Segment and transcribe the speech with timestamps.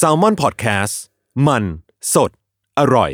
[0.00, 0.94] s a l m o n PODCAST
[1.46, 1.64] มัน
[2.14, 2.30] สด
[2.78, 3.10] อร่อย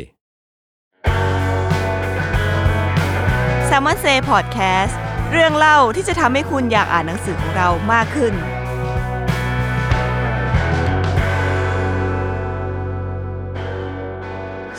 [3.67, 4.93] s ซ l m o n Say Podcast
[5.31, 8.33] เรื่องเล่าที่จะทำให้คุณอยากอ่านหนังสือของเรามากขึ้น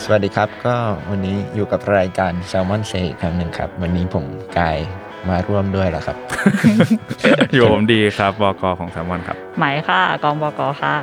[0.02, 0.76] สวัสดีครับ ก็
[1.10, 4.24] วันนี้อยู่กับรายการ Salmon Say อีกครั้งหนึ่งครับ วันนี้ผม
[4.58, 4.78] กาย
[5.28, 6.16] มาร่วมด้วยแล้วครับ
[7.54, 10.94] อยู่ผมดีครับบกของแซมมอนครับไหมค่ะกองบกค่ะ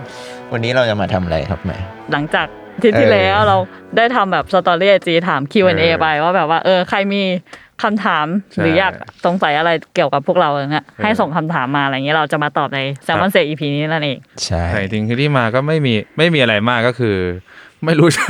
[0.51, 1.77] วันนี้เราจะมาทำอะไรครับแหม่
[2.11, 2.47] หลังจาก
[2.81, 3.57] ที่ที่เออแล้วเรา
[3.97, 7.21] ได้ทำแบบสตอรี่จีถาม Q&A เออไปว่าแบบว่าเออใครมี
[7.83, 8.93] คำถามใช่หรืออยาก
[9.25, 17.17] สงสัยอะไรเกี่ยวกับพวกเราอย่างเงี้ยเออให้ส่งคำถามมาอะไรเงี้ยเราจะมาตอบในแซมมอนเซ EP นี้นั่นเอง ใช่ แต่จริงๆคือที่มาก็ไม่มีไม่มีอะไรมากก็คือ
[17.85, 18.23] ไม่รู้จะ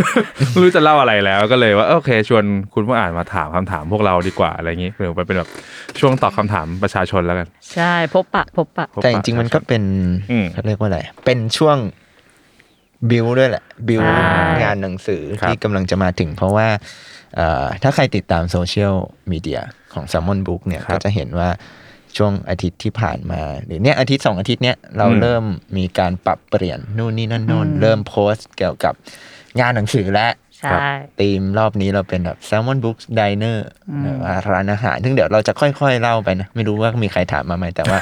[0.52, 5.50] ไม่รู้จะเล่าอะไรแล้วก็เลยว่าโอเค ชวนคุณผู้อ่านมาถามคำถามพวกเราดีกว่าอะไรอย่างนี้เผื่อไปเป็นแบบ
[6.00, 9.84] ช่วงตอบคำถามประชาชนแล้วกัน ใช่พบปะพบปะพบปะแต่จริงๆมันก็เป็น
[10.32, 11.78] อืมเขาเรียกว่าอะไร เป็นช่วง
[13.10, 14.32] บิวด้วยแหละ บิวใช่
[14.64, 16.68] งานหนังสือครับที่กำลังจะมาถึง เพราะว่า
[17.36, 18.96] เอ่อถ้าใครติดตามโซเชียล
[19.32, 19.62] มีเดีย
[19.94, 21.50] ของ s ซ l m o n Book เนี่ยก็จะเห็นว่า
[22.18, 25.44] ช่วงอาทิตย์ที่ผ่านมา หรือเนี่ยอาทิตย์สองอาทิตย์เนี้ยเราเริ่ม
[25.78, 28.94] มีการปรับเปลี่ยนนู่นนี่นั่นโน่นเริ่มโพสต์เกี่ยวกับ
[29.60, 30.88] งานหนังสือแล้วใช่
[31.20, 33.58] ธีมรอบนี้เราเป็นแบบ Salmon Books Diner
[34.04, 38.00] แบบว่าร้านอาหารซึ่งเดี๋ยวเราจะค่อยๆเล่าไปนะ ไม่รู้ว่ามีใครถามมาไหมแต่ว่า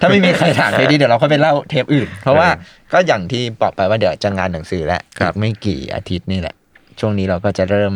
[0.00, 2.48] ถ้าไม่มีใครถามเทปนี้เดี๋ยวเราค่อยไปเล่าเทปอื่น เพราะว่า
[2.92, 6.54] ก็อย่างที่บอกไปว่าเดี๋ยวจะงานหนังสือแล้วครัอีบกไม่กี่อาทิตย์นี่แหละ
[7.00, 7.92] ช่วงนี้เราก็จะเริ่ม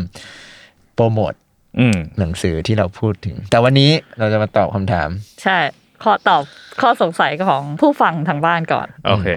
[0.95, 1.33] โปรโมท
[1.79, 5.09] อืมหนังสือที่เราพูดถึง แต่วันนี้เราจะมาตอบคำถาม
[5.43, 5.59] ใช่
[6.03, 6.43] ข้อตอบ
[6.81, 9.29] ข้อสงสัยของผู้ฟังทางบ้านก่อน โอเค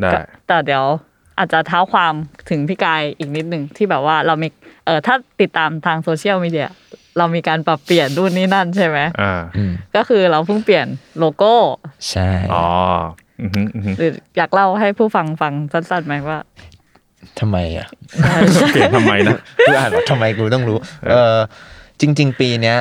[0.00, 0.84] ได้ก็แต่เดี๋ยว
[1.38, 2.14] อาจจะเท้าความ
[2.50, 4.48] ถึงพี่กายอีกนิดหนึ่งที่แบบว่าเรามี
[4.86, 6.70] เออถ้าติดตามทางโซเชียลมีเดีย
[7.18, 10.86] เรามีการปรับเปลี่ยนรุ่นนี้นั่นใช่ไหมอ่าอืมก็คือเราเพิ่งเปลี่ยน
[11.18, 11.54] โลโก้
[12.10, 12.66] ใช่อ๋อ
[13.40, 16.38] อือหืออือหือหรืออยากเล่าให้ผู้ฟังฟังสั้นๆไหมว่า
[17.40, 17.88] ทำไมอะ
[18.72, 20.78] เปลี่ยนทำไมนะคืออ่านว่าทำไมกูต้องรู้
[21.10, 21.36] เออ
[22.00, 22.78] จริง ๆ ปีเนี้ย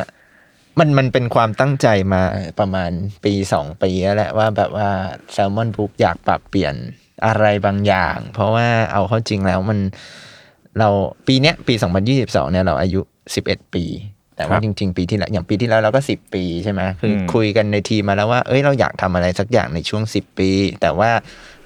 [0.79, 2.21] มันมันเป็นความตั้งใจมา
[2.59, 2.91] ประมาณ
[3.25, 4.89] ปีสองปีแล้วแหละว่าแบบว่า
[5.35, 6.75] Salmon Book อยากปรับเปลี่ยน
[7.25, 9.79] อะไรบางอย่าง เพราะว่าเอาเข้าจริงแล้วมัน
[10.79, 10.89] เรา
[11.27, 11.73] ปีเนี้ยปี
[12.13, 13.01] 2022เนี่ยเราอายุ
[13.37, 13.85] 11 ปี
[14.35, 20.49] แต่ว่าครับจริง ๆ ปีที่แล้วอย่างปีที่แล้วเราก็ 10 ปีใช่ไหมคืออมคุยกันในทีมมาแล้วว่าเอ้ยเราอยากทำอะไรสักอย่างในช่วง 10 ปี
[20.81, 21.09] แต่ว่า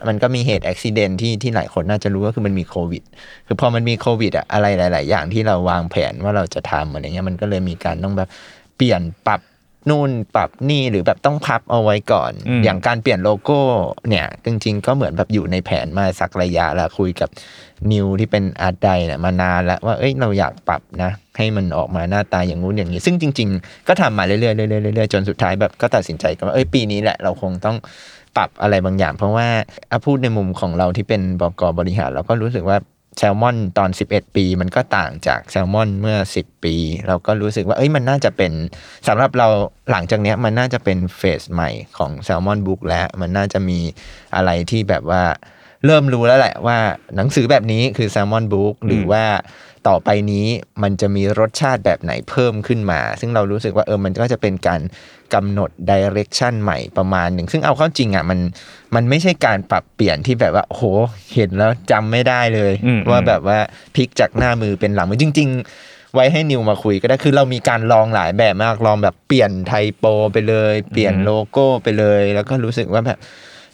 [0.07, 3.03] มันก็มีเหตุอุบิเหตุที่ที่หลายคนน่าจะรู้ก็คือมันมีโควิด
[3.47, 8.29] คือพอมันมีโควิดอะอะไรหลาย ๆ อย่างที่เราวางแผนว่าเราจะทำอะไรเงี้ยมันก็เลยมีการต้องแบบ
[8.75, 9.41] เปลี่ยนปรับ
[9.89, 13.59] นู่นปรับนี่หรือแบบต้องพับเอาไว้ก่อนอืมอย่างการเปลี่ยนโลโก้
[14.09, 17.29] เนี่ยจริงๆก็เหมือนแบบอยู่ในแผนมาสักระยะแล้วคุยกับ
[17.91, 27.77] นิวที่เป็นอาร์ตไดเนี่ยมานานแล้วว่าเอ้ยเราอยากปรับนะ ให้มันออกมาหน้าตาอย่างงู้นอย่างนี้ ซึ่งจริง ๆ ก็ทำมาเรื่อยๆเรื่อยๆเรื่อยๆจนสุดท้ายแบบก็ตัดสินใจกันว่าเอ้ยปีนี้แหละเราคงต้อง
[28.37, 29.47] ปรับอะไรบางอย่าง เพราะว่า
[29.91, 32.77] อะพูดในมุมของเราที่เป็นบกบริหารเราก็รู้สึกว่า
[33.17, 36.75] แซลมอนตอน 11 ปี มันก็ต่างจากแซลมอนเมื่อ 10 ปี
[37.07, 38.51] เราก็รู้สึกว่าเอ้ยมันน่าจะเป็น
[39.07, 39.47] สำหรับเรา
[39.91, 43.79] หลังจากเนี้ยมันน่าจะเป็นเฟสใหม่ของแซลมอนบุ๊กแล้ว มันน่าจะมี
[44.35, 45.23] อะไรที่แบบว่า
[45.85, 46.77] เริ่มรู้แล้วแหละว่า
[47.15, 49.23] หนังสือแบบนี้คือแซลมอนบุ๊กหรือว่า
[49.87, 50.47] ต่อไปนี้
[50.83, 54.81] มันจะมีรสชาติแบบไหนเพิ่มขึ้นมา ซึ่งเรารู้สึกว่าเออมันก็จะเป็นการ
[55.33, 58.39] กำหนด direction ใหม่ประมาณหนึ่ง ซึ่งเอาเข้าจริงอะมัน
[58.95, 60.83] มันไม่ใช่การปรับเปลี่ยนที่แบบว่าโอ้โห
[61.33, 63.59] เห็นแล้วจำไม่ได้เลยอืมว่าแบบว่า
[63.95, 65.49] พลิกจากหน้ามือเป็นหลังมือจริง
[65.81, 73.19] ๆ ไว้ให้นิวมาคุยก็ได้คือเรามีการลองหลายแบบมากลองแบบเปลี่ยน typo ไปเลย เปลี่ยนโลโก้ไปเลย แล้วก็รู้สึกว่าแบบ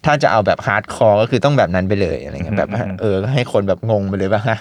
[0.05, 4.57] ถ้าจะเอาแบบ hardcore ก็คือต้องแบบนั้นไปเลยอะไรเงี้ยแบบว่าเออก็ให้คนแบบงงไปเลยว่าฮะ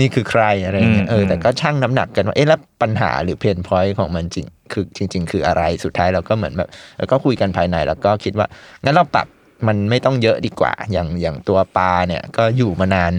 [0.00, 8.46] นี่คือใครอะไรเงี้ยเออแต่ก็ชั่งน้ำหนักกันว่าเอ๊ะแล้วปัญหาหรือ pain point ของมันจริงคือจริง ๆ คืออะไรสุดท้ายเราก็เหมือนแบบเออก็คุยกันภายในแล้วก็คิดว่า
[8.84, 9.26] งั้นเราปรับ
[9.66, 13.12] มันไม่ต้องเยอะดีกว่า อย่างอย่างตัวปลาเนี่ยก็อยู่มานาน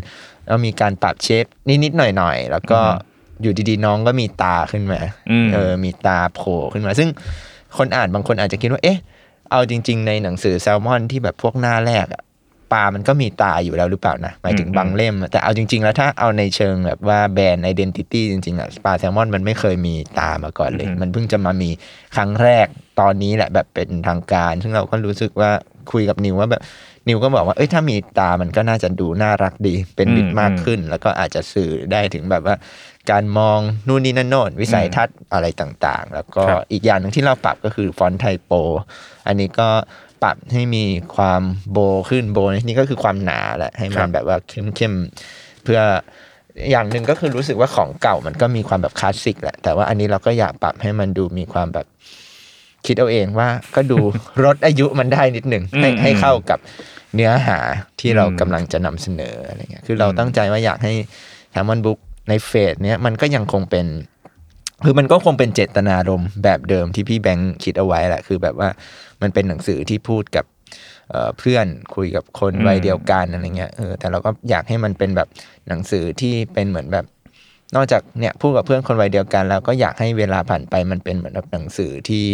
[0.45, 1.45] แล้วมีการปรับเชฟ
[1.83, 2.79] นิดๆหน่อยๆแล้วก็
[3.41, 4.99] อยู่ดีๆน้องก็มีตาขึ้นมา
[5.31, 7.09] อืมเออมีตาโผล่ขึ้นมา ซึ่ง
[7.77, 8.97] คนอ่านบางคนอาจจะคิดว่า เอ๊ะ
[9.51, 12.23] เอาจริง ๆ ในหนังสือแซลมอนที่แบบพวกหน้าแรกอะ
[12.73, 21.69] ปลามันก็มีตาอยู่แล้วหรือเปล่านะ หมายถึงอืมบางเล่มอะแต่เอาจริง ๆ แล้วถ้าเอาในเชิงแบบว่าแบรนด์ไอดีนิตี้จริง ๆอะปลาแซลมอนมันไม่เคยมีตามาก่อนเลย มันเพิ่งจะมามี
[22.15, 22.67] ครั้งแรก
[22.99, 25.51] ตอนนี้แหละแบบเป็นทางการ ซึ่งเราก็รู้สึกว่า
[25.91, 26.61] คุยกับนิวว่าแบบ
[27.07, 32.55] นิวก็บอกว่าเอ้ยถ้ามีตามันก็น่าจะดูน่ารักดี เป็นมิตรมากขึ้น แล้วก็อาจจะสื่อได้ถึงแบบว่า
[33.11, 38.51] การมองนู่นนี่นั่นโน่นวิสัยทัศน์อะไรต่างๆ แล้วก็ครับอีกอย่างหนึ่งที่เราปรับก็คือฟอนต์ไทโป
[39.27, 39.69] อันนี้ก็
[40.23, 40.85] ปรับให้มี
[41.15, 41.41] ความ
[41.71, 41.77] โบ
[42.09, 45.79] ขึ้นโบในที่นี่ก็คือความหนาแหละให้มันแบบว่าเข้มๆเพื่อ
[46.71, 51.85] อย่างหนึ่งก็คือรู้สึกว่าของเก่ามันก็มีความแบบคลาสสิกแหละ แต่ว่าอันนี้เราก็อยากปรับให้มันดูมีความแบบ
[52.85, 53.97] คิดเอาเองว่าก็ดู
[54.45, 56.59] ลดอายุมันได้นิดหนึ่งให้อืมให้เข้ากับ
[57.15, 57.57] เนื้อหา
[57.99, 60.93] ที่เราอืมกำลังจะนำเสนออะไรเงี้ยคือเราตั้งใจว่าอยากให้
[61.51, 61.99] แฮมมอนบุ๊ก
[62.29, 63.85] ในเฟสเนี้ยมันก็ยังคงเป็น
[64.85, 68.69] คือมันก็คงเป็นเจตนารมณ์แบบเดิมที่พี่แบงค์คิดเอาไว้แหละคือแบบว่า
[69.21, 70.45] มันเป็นหนังสือที่พูดกับ
[71.09, 75.27] เอ่อเพื่อนคุยกับคนอืมวัยเดียวกันอะไรเงี้ยเออแต่เราก็อยากให้มันเป็นแบบ
[75.67, 77.05] หนังสือที่เป็นเหมือนแบบ
[77.75, 82.25] นอกจากเนี่ยพูดกับเพื่อนคนวัยเดียวกัน แล้วก็อยากให้เวลาผ่านไปมันเป็นเหมือนแบบหนังสือที่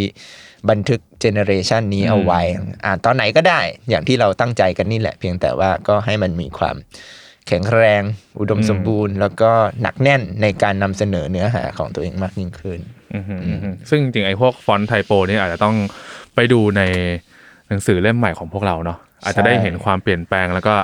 [0.69, 2.41] บันทึกเจเนอเรชันนี้เอาไว้
[2.85, 3.59] อ่านตอนไหนก็ได้
[3.89, 6.75] อย่างที่เราตั้งใจกันนี่แหละ เพียงแต่ว่าก็ให้มันมีความ
[7.47, 8.01] แข็งแรง
[8.39, 9.51] อุดมสมบูรณ์ แล้วก็
[9.81, 12.79] หนักแน่นในการนำเสนอเนื้อหาของตัวเองมากยิ่งขึ้น
[13.13, 15.75] อืมอืมอืมอืมซึ่งจริงๆไอ้พวกฟอนต์ไทโปนี่อาจจะต้อง
[16.35, 16.81] ไปดูใน
[17.67, 20.75] หนังสือเล่มใหม่ของพวกเราเนาะอาจจะได้เห็นความเปลี่ยนแปลงแล้วก็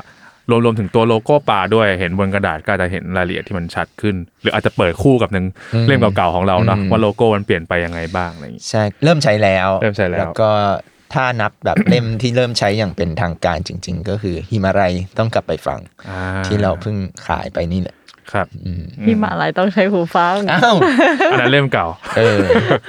[0.49, 10.51] รวมรวมถึงตัวโลโก้ป่าด้วยเห็นบนกระดาษก็อาจจะเห็นรายละเอียดที่มันชัดขึ้น หรืออาจจะเปิดคู่กับหนึ่งอืมเล่มเก่าๆของเราเนาะอืมว่าโลโก้มันเปลี่ยนไปยังไงบ้างอะไรอย่างงี้ใช่เริ่มใช้แล้วเริ่มใช้แล้วแล้วก็
[11.13, 16.95] ถ้านับแบบเล่มที่เริ่มใช้อย่างเป็นทางการจริง ๆ ก็คือฮิมาลัยต้องกลับไปฟังอ่ที่เราเพิ่ง
[17.27, 17.95] ขายไปนี่แหละ
[18.31, 20.75] ครับอืมที่มาอะไรต้องใช้หูฟังอ้าว
[21.31, 21.87] อันนั้นเล่มเก่า
[22.17, 22.39] เออ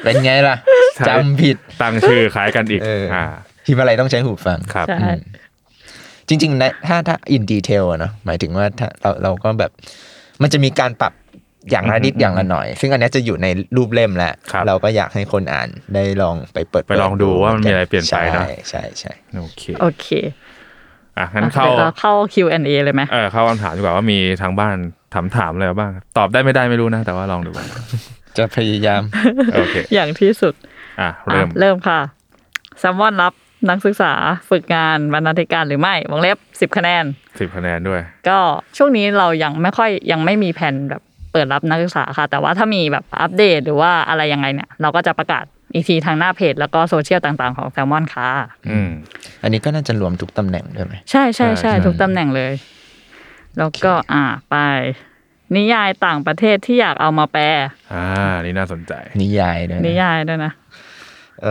[0.04, 0.56] เป็นไงล่ะ
[0.96, 3.24] ใช่จำผิดตั้งชื่อคล้ายกันอีกเอออ่อ่า
[3.66, 5.20] ฮิมาลัยต้องใช้หูฟังครับใช่อืม
[6.28, 9.70] จริงๆนะถ้าถ้า in detail อะเนาะหมายถึงว่าถ้าเราเราก็แบบ
[10.42, 11.12] มันจะมีการปรับ
[11.70, 13.46] อย่างละนิดอืมอย่างละหน่อย ซึ่งอันเนี้ยจะอยู่ใน
[13.76, 20.06] รูปเล่มแล้วครับเราก็อยากให้คนอ่านได้ลองไปเปิดไปลองดูว่ามันมีอะไรเปลี่ยนไปเนอะใช่ใช่ใช่โอเคโอเค
[21.18, 24.76] อะงั้นเข้าดี๋ยวรเข้า Q&A เลยไหมเออเข้าคำถามดีกว่าว่ามีทางบ้าน
[25.14, 27.66] ถามถามอะไรบ้าง ตอบได้ไม่ได้ไม่รู้นะ แต่ว่าลองดูก่อน
[28.38, 29.02] จะพยายาม
[29.54, 30.54] โอเคอย่างที่สุด
[31.00, 32.00] อะเริ่มอะเริ่มค่ะ
[32.78, 33.32] แซมวอนรับ
[33.70, 34.12] นักศึกษา
[34.50, 37.04] ฝึกงานบรรณาธิการหรือไม่วงเล็บสิบคะแนน
[37.40, 38.38] สิบคะแนนด้วย ก็
[38.76, 41.02] ช่วงนี้เรายังไม่ค่อยยังไม่มีแผนแบบ
[41.32, 45.44] เปิดรับนักศึกษาค่ะ แต่ว่าถ้ามีแบบอัปเดตหรือว่าอะไรยังไงเนี่ย เราก็จะประกาศ
[45.74, 48.28] อีกทีทางหน้าเพจ แล้วก็โซเชียลต่างๆของแซลมอนค่ะ
[48.70, 48.90] อืม
[49.42, 52.52] อันนี้ก็น่าจะรวมทุกตำแหน่งด้วยไหมใช่ใช่ใช่ใช่ใช่ทุกตำแหน่งเลย
[53.58, 54.56] แล้วก็อ่าไป
[55.56, 57.44] นิยายต่างประเทศที่อยากเอามาแปล
[57.92, 58.04] อ่า
[58.44, 58.92] นี่น่าสนใจ
[59.22, 60.52] นิยายด้วยะนิยายด้วยนะ
[61.42, 61.48] เอ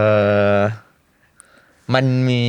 [0.56, 0.58] อ
[1.94, 2.44] มันมี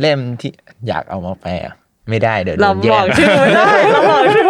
[0.00, 0.52] เล่มที่
[0.88, 1.74] อยากเอามาแปลอะ
[2.10, 4.49] ไม่ได้เดี๋ยวโดเรานบแย่อกงชื่อไม่ได้เราบอกชื่อไม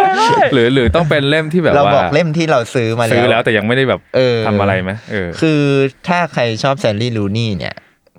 [0.53, 5.61] หรือหรือต้องเป็นเล่มที่แบบเราว่าบอกเล่มที่เราซื้อมาแล้วซื้อแล้วแต่ยังไม่ได้แบบเออทำอะไรไหมเออคือ
[6.07, 7.75] ถ้าใครชอบแซนลี่ลูนี่เนี่ย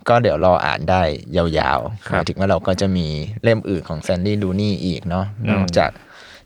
[0.08, 1.02] ก็เดี๋ยวรออ่านได้
[1.36, 3.06] ยาวๆคหรับมายถึงว่าเราก็จะมี
[3.42, 5.90] เล่มอื่นของแซนลี่ลูนี่อีกเนาะอืมนอกจาก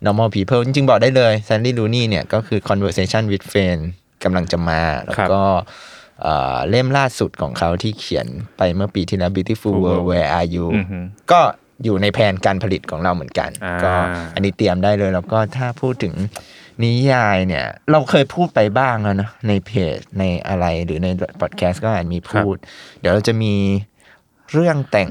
[0.04, 3.81] normal people จริงๆ บอกได้เลยแซนลี่ลูนี่เนี่ยก็คือ conversation with friend
[4.25, 5.42] กำลังจะมา แล้วก็
[6.22, 8.26] เอ่อเล่มล่าสุดของเขาที่เขียน
[8.56, 11.40] ไปเมื่อปีที่แล้ว beautiful world where are you อือหือก็
[11.84, 13.93] อยู่ในแผนการผลิตของเราเหมือนกันอ่าก็
[14.34, 16.14] อันนี้เตรียมได้เลยแล้วก็ถ้าพูดถึง
[16.82, 21.08] นิยายเนี่ย เราเคยพูดไปบ้างแล้วนะในเพจในอะไรหรือใน
[21.40, 22.56] พอดแคสต์ก็อาจมีพูด
[23.00, 23.55] เดี๋ยวเราจะมี
[24.52, 25.11] เรื่องแต่ง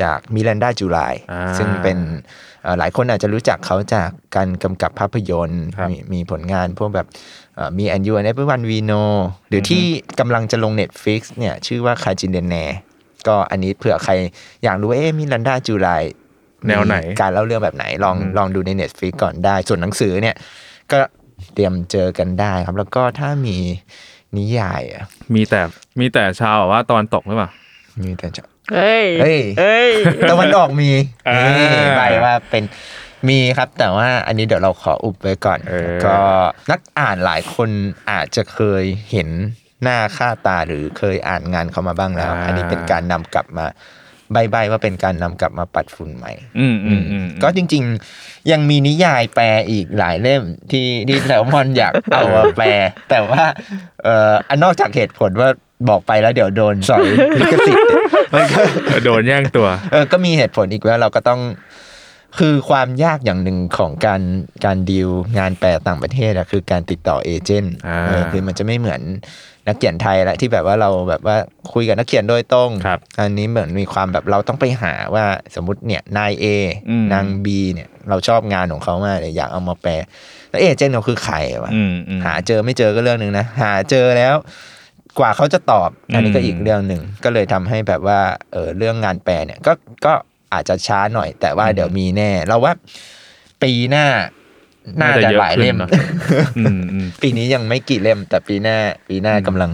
[0.00, 0.98] จากมิรันดาจูไล
[1.32, 1.98] อ่าซึ่งเป็น
[2.62, 7.06] เอ่อหลายคนอาจจะรู้จักเขาจากการกำกับภาพยนตร์ครับมีมีผลงานพวกแบบ
[7.54, 8.92] เอ่อ Me and You and Everyone We Know
[9.48, 9.84] หรือที่
[10.20, 12.56] กำลังจะลง Netflix เนี่ยชื่อว่า Kajillionaire
[13.28, 14.12] ก็อันนี้เผื่อใคร
[14.64, 15.88] อยากรู้ว่าเอ๊ะมิรันดาจูไล
[16.68, 20.36] แนวไหน การเล่าเรื่องแบบไหนลองอืมลองดูใน Netflix ก่อนได้ ส่วนหนังสือเนี่ย
[20.92, 20.98] ก็
[21.54, 23.56] เตรียมเจอกันได้ครับ แล้วก็ถ้ามี
[24.36, 25.04] นิยายอะ
[25.34, 25.60] มีแต่
[26.00, 27.50] มีแต่ชาวแบบว่าตอนตกหรือเปล่า
[28.04, 29.92] มีแต่จะเฮ้ยเฮ้ยเฮ้ย
[30.30, 30.90] ตะวันออกมี
[31.28, 31.66] อ่านี่
[31.96, 32.64] ใบว่าเป็น
[33.28, 36.18] มีครับ แต่ว่าอันนี้เดี๋ยวเราขออุบไว้ก่อนเออก็
[36.70, 37.68] นักอ่านหลายคน
[38.10, 39.28] อาจจะเคยเห็น
[39.82, 43.66] หน้าค่าตาหรือเคยอ่านงานเขามาบ้างแล้ว อันนี้เป็นการนำกลับมา
[44.32, 47.82] ใบๆว่าเป็นการนำกลับมาปัดฝุ่นใหม่อืมอืมอืมก็จริง
[48.16, 52.66] ๆ ยังมีนิยายแปลอีกหลายเล่มที่ที่แซลมอนอยากเอามาแปล
[53.10, 53.44] แต่ว่า
[54.04, 55.48] เอ่ออันนอกจากเหตุผลว่า
[55.88, 57.06] บอกไปแล้วเดี๋ยวโดนสอย
[57.38, 58.04] ลิขสิทธิ์เนี่ย
[58.34, 58.60] มันก็
[59.04, 61.40] โดนแย่งตัว เออก็มีเหตุผลอีกว่าเราก็ต้อง
[62.38, 64.22] คือความยากอย่างหนึ่งของการ
[64.64, 69.02] การดีลงานแปลต่างประเทศอะคือการติดต่อเอเจนต์อ่าเออคือมันจะไม่เหมือน
[69.66, 71.36] นักเขียนไทยละที่แบบว่าเราแบบว่า
[71.72, 76.46] คุยกับนักเขียนโดยตรงครับ อันนี้เหมือนมีความแบบเราต้องไปหาว่าสมมติเนี่ยนายเอ
[76.90, 79.92] อืมนางบีเนี่ยเราชอบงานของเขามากเลยอยากเอามาแปล
[80.50, 84.34] แล้วเอเจนต์เราคือใครวะอืมอืมหาเจอไม่เจอก็เรื่องหนึ่งนะหาเจอแล้ว
[85.18, 88.20] กว่าเขาจะตอบอันนี้ก็อืมอีกเรื่องหนึ่งก็เลยทำให้แบบว่า
[88.52, 89.72] เออเรื่องงานแปลเนี่ยก็
[90.04, 90.12] ก็
[90.52, 92.72] อาจจะช้าหน่อย แต่ว่าเดี๋ยวมีแน่ เราว่า
[93.62, 94.06] ปีหน้า
[95.00, 98.76] น่าจะหลายเล่มน่าจะเยอะขึ้นนะอืมอืมปีนี้ยังไม่กี่เล่ม แต่ปีหน้า
[99.08, 99.70] ปีหน้ากำลัง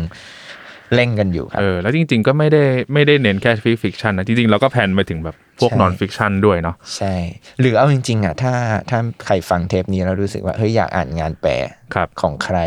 [0.95, 2.63] เร่งกันอยู่ครับเออแล้วจริง ๆ ก็ไม่ได้
[2.95, 3.53] ไม่ได้เน้นแค่
[3.83, 7.15] fiction นะจริงๆเราก็ plan ไปถึงแบบพวกใช่ non-fiction ด้วยเนาะใช่
[7.61, 8.55] หรือเอาจริง ๆ อะ ถ้า
[8.91, 11.53] ถ้าใครฟังเทปนี้แล้วรู้สึกว่าเฮ้ยอยากอ่านงานแปล
[11.95, 12.59] ครับของใคร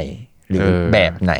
[0.49, 1.33] หรือเออแบบไหน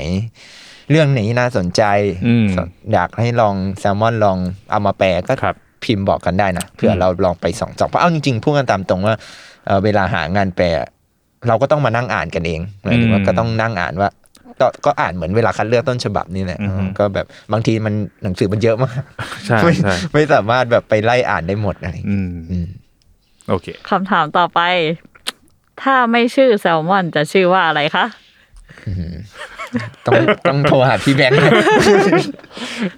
[0.90, 1.84] เรื่องไหนน่าสนใจ
[2.28, 2.48] อืม
[2.94, 4.38] อยากให้ลองแซลมอนลอง
[4.72, 5.56] เอามาแปลก็ครับ
[5.86, 9.16] พิมพ์บอกกันได้นะเผื่ออมเราลองไปส่องๆเพราะเอาจริงๆพูดกันตามตรงว่า
[9.66, 10.66] เอ่อเวลาหางานแปล
[11.48, 14.10] เราก็ต้องมานั่งอ่านกันเองหมายถึงว่าก็ต้องนั่งอ่านว่า
[14.60, 19.02] ก็ก็อ่านเหมือนเวลาคัดเลือกต้นฉบับนี่แหละอือฮึก็แบบบางทีมันหนังสือมันเยอะมาก
[19.48, 22.68] ใช่ไม่ใช่ไม่สามารถแบบไปไล่อ่านได้หมดอะไรอย่างเงี้ยอืมอืม
[23.50, 24.60] โอเคคำถามต่อไป
[25.82, 28.06] ถ้าไม่ชื่อแซลมอนจะชื่อว่าอะไรคะ
[30.08, 30.16] ต้อง
[30.48, 31.38] ต้องโทรหาพี่แบงค์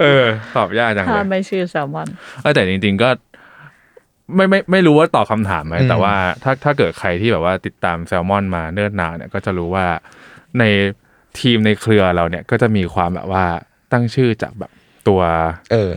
[0.02, 0.26] เออ
[0.58, 2.08] ตอบยากจังเลถ้ายไม่ชื่อแซลมอน
[2.42, 3.10] เออแต่จริง ๆก็
[4.36, 9.86] ไม่ไม่ไม่รู้ว่าตอบคำถามไหมอืม แต่ว่าถ้าถ้าเกิดใครที่แบบว่าติดตามแซลมอนมาเนิ่นนานเนี่ยก็จะรู้ว่า
[10.60, 10.64] ใน
[11.40, 13.46] ทีมในเครือเราเนี่ยก็จะมีความแบบว่า
[13.92, 14.72] ตั้งชื่อจากแบบ
[15.08, 15.22] ตัว
[15.72, 15.92] เออ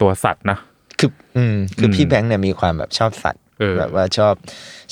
[0.00, 0.58] ตัวสัตว์นะ
[0.98, 3.43] คืออืมคืออม พี่แบงค์เนี่ยมีความแบบชอบสัตว์เออ
[3.78, 4.34] แบบว่าชอบ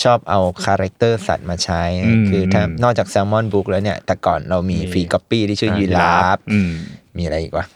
[0.02, 6.70] ชอบเอา character สัตว์มาใช้อืมคือถ้านอกจาก Salmon Books แล้วเนี่ย แต่ก่อนเรามีมี free copy ที่ชื่อยีราฟอืม
[7.16, 7.66] มีอะไรอีกวะ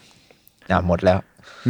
[0.71, 1.21] อะหมดแล้ว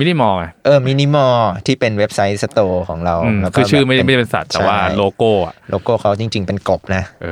[0.01, 7.27] Minimore ไงเออ Minimore ที่เป็นเว็บไซต์ store ของเราอืมแล้วก็คือชื่อไม่แบบไม่ได้เป็นสัตว์แต่ว่าใช่โลโก้อะโลโก้เขาจริง ๆ เป็นกบนะเอ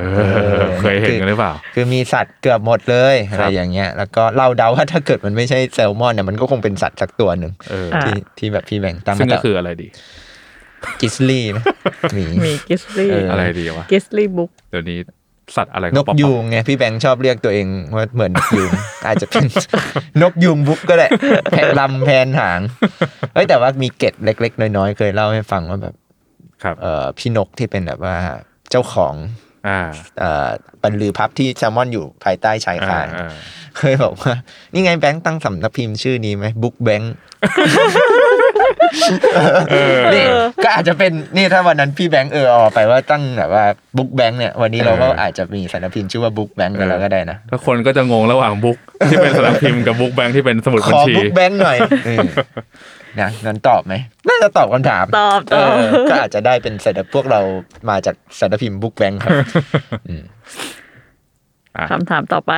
[0.59, 9.87] อเคยเห็นกันหรือเปล่า คือมีสัตว์เกือบหมดเลยอะไรครับอย่างเงี้ย แล้วก็เราเดาว่าถ้าเกิดมันไม่ใช่แซลมอนเนี่ยมันก็คงเป็นสัตว์สักตัวหนึ่งเอออะที่ที่แบบพี่แบงค์ตั้งซึ่งก็มาคืออะไรดี
[11.01, 11.59] grizzly ไหม
[12.13, 14.99] หมีมี grizzly เอออะไรดีวะ grizzly bookเดี๋ยวนี้
[15.55, 18.71] สัตว์อะไรนกป๊อปๆยูงไงพี่แบงค์ชอบเรียกตัวเองว่าเหมือนนกยูง
[19.05, 19.45] อาจจะเป็น
[20.21, 21.07] นกยูง book ก็ได้
[21.51, 22.59] แบบรำแพนหาง
[23.33, 25.95] เอ้ยแต่ว่ามีเกร็ดเล็ก ๆ น้อยๆ เคยเล่าให้ฟังว่าแบบ
[26.63, 28.15] ครับเอ่อพี่นกที่เป็นแบบว่า
[28.71, 29.15] เจ้าของ
[29.67, 29.79] อ่า
[30.19, 30.47] เอ่อ
[30.83, 33.33] บรรลือพับที่แซลมอนอยู่ภายใต้ชายคาอ่านอ่า
[33.77, 34.33] เคยบอกว่า
[34.73, 37.13] นี่ไงแบงค์ตั้งสำนักพิมพ์ชื่อนี้ไหมบุ๊กแบงค์
[40.13, 40.25] นี่
[40.63, 43.63] ก็อาจจะเป็นนี่ถ้าวันนั้นพี่แบงค์เออเอาไปว่าตั้งแบบว่า
[43.97, 48.77] บุ๊กแบงค์เนี่ยวันนี้เราก็อาจจะมีสำนักพิมพ์ชื่อว่าบุ๊กแบงค์กันแล้วก็ได้นะถ้าคนก็จะงงระหว่างบุ๊ก
[49.09, 52.19] ที่เป็นสำนักพิมพ์กับบุ๊กแบงค์ที่เป็นสมุดขบัญอชีบุ๊กแบงค์หน่อยเออ
[53.21, 53.93] นะนั้นตอบไหม
[54.27, 57.41] น่าจะตอบคำถามตอบเอตอบอก็อาจจะได้เป็นสำนักพวกเรา
[57.89, 59.33] มาจากสำนักพิมพ์บุ๊กแบงค์ครับ
[61.91, 62.53] คำถามต่อไป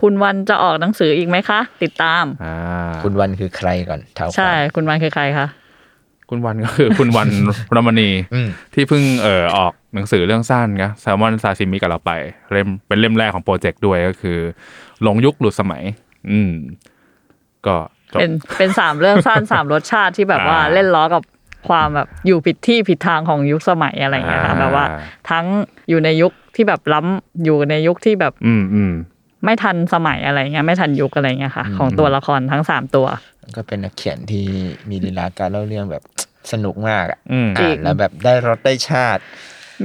[0.00, 2.54] คุณวันจะออกหนังสืออีกไหมคะ ติดตามอ่า
[3.02, 5.46] คุณวันคือใครก่อนเท้าความ ใช่ คุณวันคือใครคะ
[6.30, 7.28] คุณวันก็คือ คุณวัน
[7.76, 12.12] รมณีอืม ที่เพิ่งเอ่อออกหนังสือเรื่องสั้นนะแซลมอนซาชิมิกับเราไป
[12.50, 14.38] เล่มเป็นเล่มแรกของโปรเจกต์ด้วยก็คือ
[15.02, 15.82] หลงยุคหลุดสมัย
[16.30, 16.52] อืม
[17.66, 17.76] ก็
[18.12, 21.22] จบ เป็นเป็นสามเรื่องสั้นสามรสชาติที่แบบว่าอ่าเล่นล้อกับ
[21.68, 24.84] ความแบบอยู่ผิดที่ผิดทางของยุคสมัยอะไรอย่างเงี้ยค่ะอ่า แบบว่า
[25.30, 25.46] ทั้ง
[25.88, 28.92] อยู่ในยุคที่แบบล้ำอยู่ในยุคที่แบบ อืมอืม
[29.44, 33.06] ไม่ทันสมัยอะไรเงี้ยไม่ทันยุคอะไรเงี้ยค่ะ ของตัวละครทั้งสามตัว
[33.56, 34.46] ก็เป็นนักเขียนที่
[34.90, 36.02] มีลีลาการเล่าเรื่องแบบ
[36.52, 39.22] สนุกมากอะอืมจริอ่างนแล้วแบบได้รสได้ชาติ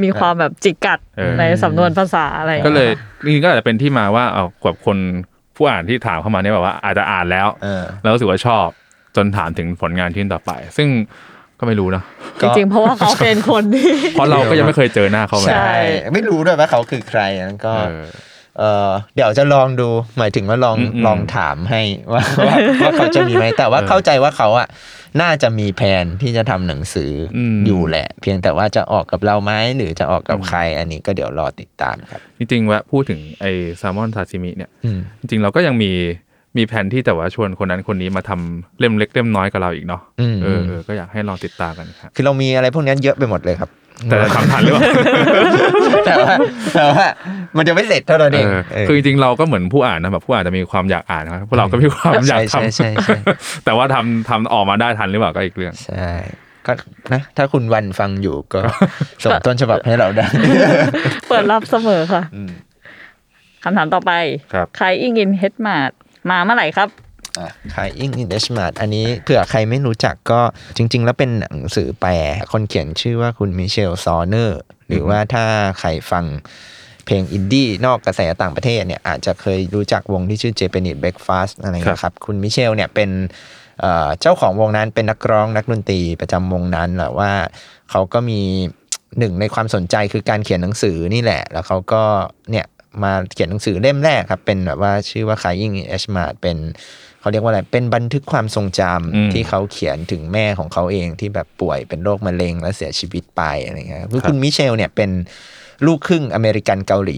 [0.03, 2.89] มีความแบบจิกกัดเออในสำนวนภาษาอะไรก็เลย
[3.25, 4.97] งี้นี่ก็อาจจะเป็นที่มาว่าเอากับคน
[5.55, 8.67] ผู้อ่านที่ถามเข้ามาเนี่ยแบบว่าอาจจะอ่านแล้วเออแล้วรู้สึกว่าชอบ
[9.15, 10.87] จนถามถึงผลงานชิ้นต่อไป ซึ่ง
[11.59, 12.03] ก็ไม่รู้เนอะ
[12.41, 15.73] จริงๆเพราะว่าเขาเป็นคนที่เพราะเราก็ยังไม่เคยเจอหน้าเขาเลยใช่
[16.13, 17.73] ไม่รู้ด้วยว่าเขาคือใครแล้วก็
[18.59, 21.81] เออเออเดี๋ยวจะลองดูหมายถึงว่าลองอืมอืมลองถามให้
[22.13, 24.67] ว่าว่าว่าเขาจะมีไหมแต่ว่าเออเข้าใจว่าเขาอะ
[25.21, 33.45] น่าจะมีแผนที่จะทำหนังสืออมอยู่แหละ เพียงแต่ว่าจะออกกับเราไหมหรือจะออกกับใคร อันนี้ก็เดี๋ยวรอติดตามครับ จริงๆว่าพูดถึงไอ
[33.77, 35.91] แซลมอนซาซิมิเนี่ยอืมจริงๆเราก็ยังมี
[36.57, 43.69] มีแผนที่แต่ว่าชวนคนนั้นคนนี้มาทำเล่มเล็กเล่มน้อยกับเราอีกเนาะอืมเออเออก็อยากให้ลองติดตามกันครับคือเรามีอะไรพวกนี้เยอะไปหมดเลยครับ
[44.09, 44.83] แต่จะทำทันหรือเปล่า
[46.05, 46.35] แต่ว่า
[46.75, 47.05] แต่ว่า
[47.57, 53.17] มันจะไม่เสร็จเท่านั้นเองเออเออคือจริงๆเราก็เหมือนผู้อ่านนะแบบผู้อ่านจะมีความอยากอ่านนะครับพวกเราก็มีความอยากใช่ทำใช่ใช่ใช่
[53.65, 56.09] แต่ว่าทำทำออกมาได้ทันหรือเปล่าก็อีกเรื่องใช่
[56.67, 56.71] ก็
[57.13, 58.59] นะถ้าคุณวันฟังอยู่ก็
[59.23, 60.25] ส่งต้นฉบับให้เราได้
[61.29, 62.23] เปิดรับเสมอค่ะ
[63.63, 64.11] คำถามต่อไป
[64.53, 65.91] ครับ Crying in H Mart
[66.29, 66.89] มาเมื่อไหร่ครับ
[67.75, 70.41] Crying in H Mart อันนี้เผื่อใครไม่รู้จักก็
[70.77, 72.11] จริง ๆ แล้วเป็นหนังสือแปล
[72.51, 75.45] คนเขียนชื่อว่าคุณมิเชลซอเนอร์หรือว่าถ้า
[75.79, 76.25] ใครฟัง
[77.05, 83.09] เพลงอินดี้นอกกระแสต่างประเทศเนี่ยอาจจะเคยรู้จักวงที่ชื่อ Japanese Breakfast อะไรอย่างเงี้ยครับ คุณมิเชลเนี่ยเป็น
[83.79, 87.31] เอ่อเจ้าของวงนั้นเป็นนักร้องนักดนตรีประจำวงนั้นแหละว่า
[87.91, 88.41] เขาก็มี
[89.19, 92.03] หนึ่งในความสนใจคือการเขียนหนังสือนี่แหละ แล้วเขาก็
[92.51, 92.65] เนี่ย
[93.03, 96.57] มาเขียนหนังสือเล่มแรกครับ เป็นแบบว่าชื่อว่า Crying in Ashmart เป็น
[97.23, 105.11] เขาเรียกว่าอะไร เป็นบันทึกความทรงจำอืมที่เขาเขียนถึงแม่ของเขาเองที่แบบป่วยเป็นโรคมะเร็งและเสียชีวิตไปอะไรเงี้ยคือคุณมิเชลเนี่ยเป็น
[105.85, 107.17] ลูกครึ่งอเมริกันเกาหลี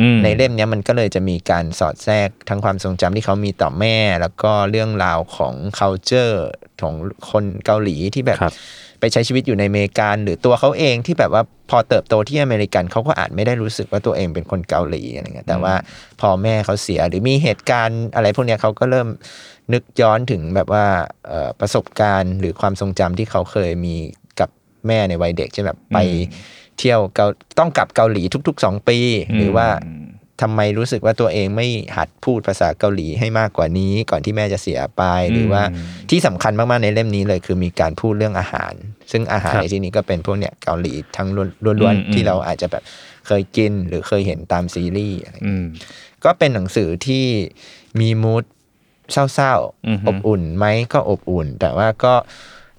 [0.00, 6.36] อืมในเล่มเนี้ยมันก็เลยจะมีการสอดแทรกทั้งความทรงจำที่เขามีต่อแม่ แล้วก็เรื่องราวของ culture
[6.82, 6.94] ของ
[7.30, 8.54] คนเกาหลีที่แบบครับ
[9.00, 15.74] ไปใช้ชีวิตอยู่ในอเมริกันหรือตัวเขาเองที่แบบว่าพอเติบโตที่อเมริกันเขาก็อาจไม่ได้รู้สึกว่าตัวเองเป็นคนเกาหลีอะไรเงี้ยแต่ว่า
[16.20, 19.08] พอแม่เขาเสียหรือมีเหตุการณ์อะไรพวกเนี้ยเขาก็เริ่ม
[19.72, 20.84] นึกย้อนถึงแบบว่า
[21.26, 23.94] เอ่อประสบการณ์หรือความทรงจำที่เขาเคยมี
[24.40, 24.50] กับ
[24.86, 25.98] แม่ในวัยเด็กใช่นแบบไป
[26.78, 27.26] เที่ยวเกา
[27.58, 28.98] ต้องกลับเกาหลีทุกๆสองปี
[29.36, 29.66] หรือว่า
[30.42, 31.66] ทำไมรู้สึกว่าตัวเองไม่
[31.96, 35.02] หัดพูดภาษาเกาหลีให้มากกว่านี้ ก่อนที่แม่จะเสียไป
[35.32, 35.62] หรือว่า
[36.10, 38.72] ที่สำคัญมากๆในเล่มนี้เลย คือมีการพูดเรื่องอาหาร
[39.12, 42.82] ซึ่งอาหารครับในที่นี้ก็เป็นพวกเนี่ยเกาหลีทั้งล้วนล้วนอืมๆที่เราอาจจะแบบ
[43.26, 45.66] เคยกินหรือเคยเห็นตามซีรีส์อะไรอืม
[46.24, 47.24] ก็เป็นหนังสือที่
[48.00, 48.44] มีมูด
[49.12, 49.54] เศร้า
[49.88, 52.14] อือฮึๆอบอุ่นไหมก็อบอุ่น แต่ว่าก็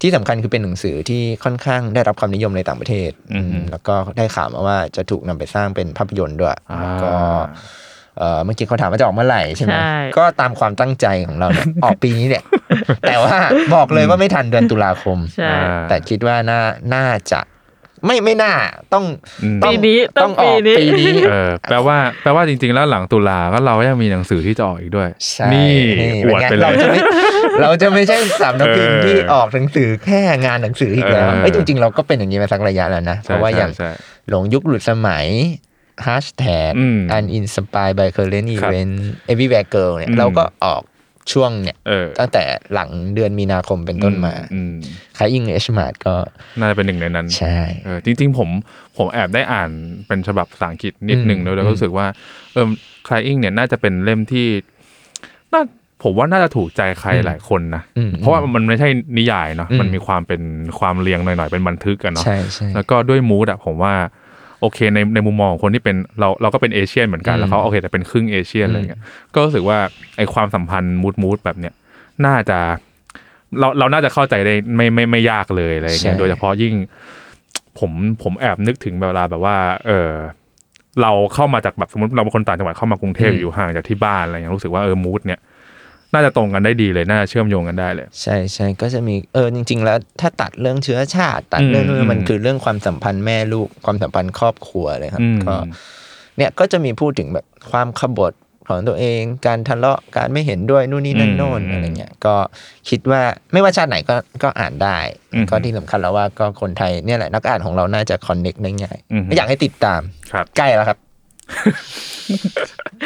[0.01, 7.13] ที่สำคัญคือเป็นหนังสือที่ค่อนข้างได้รับความนิยมในต่างประเทศอือฮึอืมแล้วก็ได้ข่าวมาว่าจะถูกนำไปสร้างเป็นภาพยนตร์ด้วยอ่าแล้วก็
[8.17, 12.43] เอ่อเมื่อกี้เขาถามว่าจะออกเมื่อไหร่ใช่ไหมใช่ก็ตามความตั้งใจของเราเนี่ยออกปีนี้เนี่ย
[13.07, 13.35] แต่ว่า
[13.75, 16.61] บอกเลยว่าไม่ทันเดือนตุลาคมใช่อ่าแต่คิดว่าน่า
[16.95, 17.39] น่าจะ
[18.05, 18.53] ไม่ไม่น่า
[18.93, 19.05] ต้อง
[19.43, 26.99] อืมต้องปีนี้ต้องออกปีปีนี้นี้เออแปลว่าแปลว่าจริง ๆ แล้วหลังตุลาก็เราก็ยังมีหนังสือที่จะออกอีกด้วยใช่นี่นี่อวดไปเลเรายจะไม่
[27.61, 33.89] เราจะไม่ใช่สามนักพิมพ์เออที่ออกหนังสือแค่งานหนังสืออีกแล้วเออไอ้ยจริงๆเราก็เป็นอย่างนี้มาสักระยะแล้วนะเพใช่ราะว่าอย่างใช่
[34.29, 35.27] หลงยุคหลุดสมัย
[36.05, 38.93] hashtag อืม uninspired by current ครับ event
[39.31, 40.81] everywhere girl เนี่ยอืมเราก็ออก
[41.31, 42.43] ช่วงเนี่ยเออตั้งแต่
[42.73, 44.73] หลังเดือนมีนาคมเป็นต้นมาอืม
[45.17, 46.15] คายอิงเอชมาดก็
[46.59, 48.49] น่าจะเป็นหนึ่งในนั้น ใช่เออจริง ๆ ผม
[48.97, 49.69] ผมแอบได้อ่าน
[50.07, 52.07] เป็นฉบับภาษาอังกฤษนิดหนึ่งอืมแล้วแล้วก็รู้สึกว่า
[52.53, 52.67] เออ
[53.07, 54.47] คลายอิงเนี่ยน่าจะเป็นเล่มที่
[55.53, 55.61] น่า
[56.03, 60.41] ผมว่าน่าจะถูกใจใครหลายคนนะอืมเพราะว่ามันไม่ใช่นิยายเนาะอืมมันมีความเป็น
[60.79, 63.93] ความเรียงหน่อยๆ เป็นบันทึกกันเนาะใช่ใช่แล้วก็ด้วยมูดอะผมว่า
[64.61, 69.01] โอเคในในมุมมองของคนที่เป็นเราเราก็เป็นเอเชียนเหมือนกันอืมแล้วเขาโอเคแต่เป็นครึ่งเอเชียนอะไรเงี้ย
[69.33, 69.77] ก็รู้สึกว่า
[70.17, 71.73] ไอความสัมพันธ์มูดมูดแบบเนี้ย
[72.25, 72.59] น่าจะ
[73.59, 76.73] เราเราน่าจะเข้าใจได้ไม่ไม่ไม่ยากเลยอะไรเงี้ยใช่โดยเฉพาะยิ่ง
[77.79, 77.91] ผม
[78.23, 79.55] ผมแอบนึกถึงเวลาแบบว่า
[79.87, 80.11] เออ
[81.01, 85.39] เราเข้ามาจากแบบสมมติเราเป็นคนต่างจังหวัดเข้ามากรุงเทพอยู่ห่างจากที่บ้านอะไรเงี้ยรู้สึกว่าเออมูดเนี่ย
[86.13, 95.55] น่าจะตรงกันได้ดีเลยน่าจะเชื่อมโยงกันได้เลย ใช่ใช่ก็จะมีเออจริง ๆ แล้วถ้าตัดเรื่องเชื้อชาติ ตัดเรื่องอืมนู้นมันคือเรื่องความสัมพันธ์แม่ลูกความสัมพันธ์ครอบครัวเลยครับอืมก็
[96.37, 98.33] เนี่ยก็จะมีพูดถึงแบบความขบฏ
[98.67, 102.35] ของตัวเองการทะเลาะการไม่เห็นด้วยนู่นนี่นั่นโน่นอะไรเงี้ยก็
[102.89, 103.21] คิดว่า
[103.53, 104.97] ไม่ว่าชาติไหนก็ก็อ่านได้
[105.33, 110.97] อืมก็ที่สำคัญแล้วว่าก็คนไทยเนี่ยแหละนักอ่านของเราน่าจะคอนเน็กได้ง่ายอืมอยากให้ติดตามครับใกล้แล้วครับ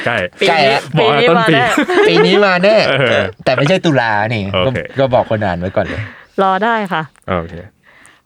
[0.06, 1.66] ใกล้ปีใกล้นี้แล้วบอกปีว่านี้ต้นมาปีแน่
[2.08, 6.02] ปีนี้มาแน่เออแต่ไม่ใช่ตุลานี่โอก็เคก็บอกคนอ่านไว้ก่อนเลย
[6.42, 7.56] รอได้ค่ะ โอเค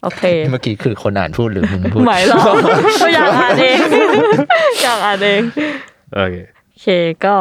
[0.03, 2.41] โอเค เมื่อกี้คือคนอ่านพูดหรือมึงพูดหมายรอ
[3.01, 3.77] ก็อยากอ่านเอง
[4.83, 5.41] อยากอ่านเอง
[6.15, 6.35] โอเค
[6.69, 6.87] โอเค
[7.25, 7.35] ก็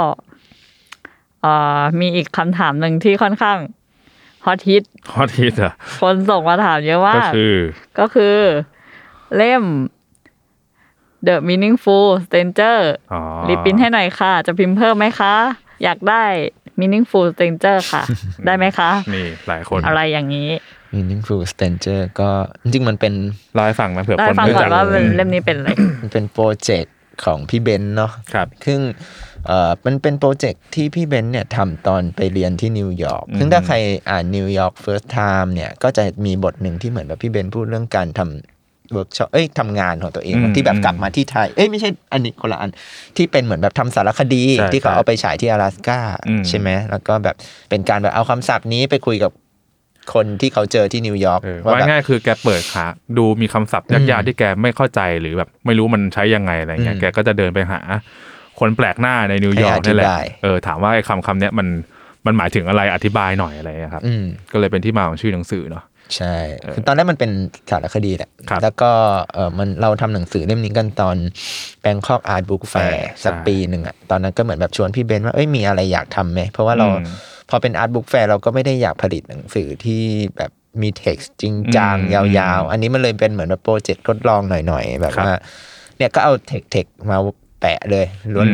[1.42, 3.58] เอ่อมีอีกคำถามหนึ่งที่ค่อนข้าง
[4.44, 4.84] ฮอตฮิต
[5.14, 7.54] ฮอตฮิตอะคนส่งมาถามเยอะมาก็กคือ
[7.98, 8.36] ก็คือ
[9.36, 9.62] เล่ม
[11.26, 12.78] The Meaningful Stranger
[13.12, 15.34] อ๋อ reprint ให้หน่อยค่ะ จะพิมพ์เพิ่มไหมคะ
[15.84, 16.24] อยากได้
[16.80, 18.02] Meaningful Stranger ค่ะ
[18.46, 20.50] ได้ไหมคะ นี่หลายคนอะไรอย่างนี้
[20.94, 22.30] Meaningful Stranger ก็
[22.62, 23.14] จริงๆมันเป็น
[23.54, 25.68] เล่าให้ฟังนะเผื่อได้คนฟังไม่ก่อจันกว่าเป็นเล่มนี้เป็นอะไร
[26.02, 28.80] มันเป็นโปรเจกต์ของพี่เบนซ์เนาะครับซึ่ง
[29.46, 33.76] เอ่อมันเป็นโปรเจกต์ที่พี่เบนซ์เนี่ยทำตอนไปเรียนที่นิวยอร์กอืมซึ่งถ้าใคร
[34.10, 38.53] อ่านนิวยอร์ก First Time เนี่ย ก็จะมีบทหนึ่งที่เหมือนแบบพี่เบนซ์พูดเรื่องการทำ
[38.92, 42.70] เวิร์กช็อปเอ้ยทำงานของตัวเองที่แบบกลับมาที่ไทย เอ้ยไม่ใช่อันนี้คนละอัน
[43.16, 44.42] ที่เป็นเหมือนแบบทำสารคดี
[44.72, 46.00] ที่เขาเอาไปฉายที่阿拉斯า
[46.48, 47.36] ใช่ไหมแล้วก็แบบ
[47.70, 49.32] เป็นการแบบเอาคำศัพท์นี้ไปคุยกับ
[50.14, 51.40] คนที่เขาเจอที่นิวยอร์ก
[51.72, 52.86] ว่าง่ายคือแกเปิดขา
[53.18, 57.80] ดูมีคำศัพท์ยากๆที่แกไม่เข้าใจหรือแบบไม่รู้มันใช้ยังไงอะไรเงี้ยแกก็จะเดินไปหา
[58.60, 60.08] คนแปลกหน้าในนิวยอร์กนี่แหละ
[60.42, 61.68] เออถามว่าไอ้คำคำเนี้ยมัน
[62.26, 64.02] มันหมายถึงอะไรอธิบายหน่อยอะไรครับ
[64.52, 65.84] ก็เลยเป็นที่มาของชื่อหนังสือเนาะ
[66.16, 66.34] ใช่
[66.72, 67.30] คือตอนแรกมันเป็น
[67.70, 68.90] สารคดีแหละครับแล้วก็
[69.34, 71.16] เออมันเราทำหนังสือเล่มนี้กันตอน
[71.80, 77.06] แบงคอกอาร์ตบุ๊กแฟ Fair ร์สักใช่ปีหนึ่งอะตอนนั้นก็เหมือนแบบชวนพี่เบนซ์ว่าเอ้ยมีอะไรอยากทำไหม เพราะว่าเราอืม
[77.50, 80.02] พอเป็น art book fair เราก็ไม่ได้อยากผลิตหนังสือที่
[80.36, 80.50] แบบ
[80.82, 85.36] มีเท็กซ์จริงจังอืมยาวๆ อันนี้มันเลยเป็นเหมือนแบบโปรเจกต์ทดลองหน่อยๆ แบบครับว่า
[85.96, 87.18] เนี่ยก็เอา text text มา
[87.60, 88.06] แปะเลย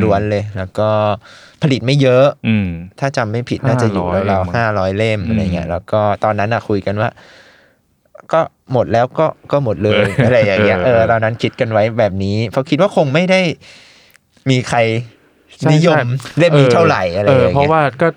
[0.04, 0.88] ล้วนๆเลย แล้วก็
[1.62, 2.68] ผลิตไม่เยอะอืม
[3.00, 7.10] ถ้าจำไม่ผิดน่าจะอยู่500ราวเองมั้งๆห้าร้อยเล่มอืมอะไรเงี้ยแล้วก็ตอนนั้นอะคุยกันว่า
[8.32, 8.40] ก็
[8.72, 13.40] หมดแล้วก็ก็หมดเลยเอออะไรอย่างเงี้ยเอเอออตอนนั้นคิดกันไว้แบบนี้ เพราะคิดว่าคงไม่ได้
[14.50, 14.78] มีใคร
[15.60, 18.08] ใช่นิยมใช่เล่มนี้เท่าไหร่อะไรเอออย่างเพราะเงี้ยว่าก็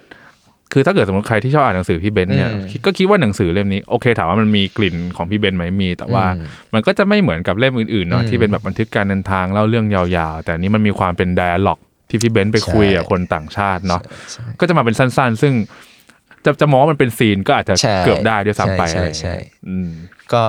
[0.73, 10.03] คือถ้าเกิดสมมติใครที่ชอบอ่านหนังสือพี่เบนซ์เนี่ยอืมคิดก็คิดว่าหนังสือเล่มนี้โอเคถามว่ามันมีกลิ่นของพี่เบนซ์ไหมมี แต่ว่าอืมมันก็จะไม่เหมือนกับเล่มอื่นๆเนาะอืมที่เป็นแบบบันทึกการเดินทางเล่าเรื่องยา
[10.33, 15.53] วๆ แต่อันนี้มันมีความเป็น dialogue ที่พี่เบนซ์ไปคุยกับใช่คนต่างชาติเนาะใช่ก็จะมาเป็นสั้น ๆ ซึ่ง
[16.45, 19.89] จะจะมองว่ามันเป็น zine ก็อาจจะใช่เกือบได้ด้วยซ้ำไปใช่อะไรใช่อย่างเงี้ยอืม
[20.33, 20.43] ก็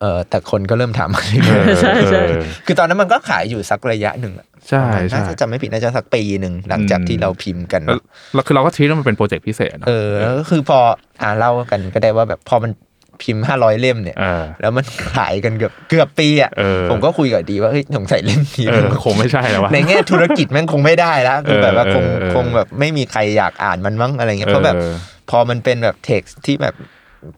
[0.00, 8.02] เออแต่คนก็เริ่มถามมาเออใช่ใช่เออคือตอนนั้นมันก็ขายอยู่สักระยะหนึ่งอะใช่น่าใช่จะจำไม่ผิดน่าจะสักปีหนึ่งหลังจากอืมที่เราพิมพ์กันแล้วเนอะ
[8.34, 10.78] แล้วคือเราก็ทีว่ามันเป็นโปรเจกต์พิเศษเนอะเออแล้วก็คือพอ
[11.22, 12.72] อ่าเล่ากันก็ได้ว่าแบบพอมัน
[13.22, 24.92] พิมพ์ห้าร้อยเล่มเนี่ยเออแล้วมันขายกันเกือบเกือบปีอะเออผมก็คุยกับดีว่าเฮ้ยสงสัยเล่มนี้เออคงไม่ใช่แล้ววะในแง่ธุรกิจแม่งคงไม่ได้แล้วคือแบบว่าคงเออเออคงแบบไม่มีใครอยากอ่านมันมั้งอะไรเงี้ยเพราะแบบออ
[25.30, 26.76] พอมันเป็นแบบ text ที่แบบ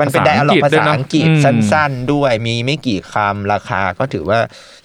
[0.00, 4.38] มันเป็นภาไดษาอังกฤษภาษาด้วยนะอังกฤษอืมสั้น ๆ ด้วยมีไม่กี่คำราคาก็ถือว่า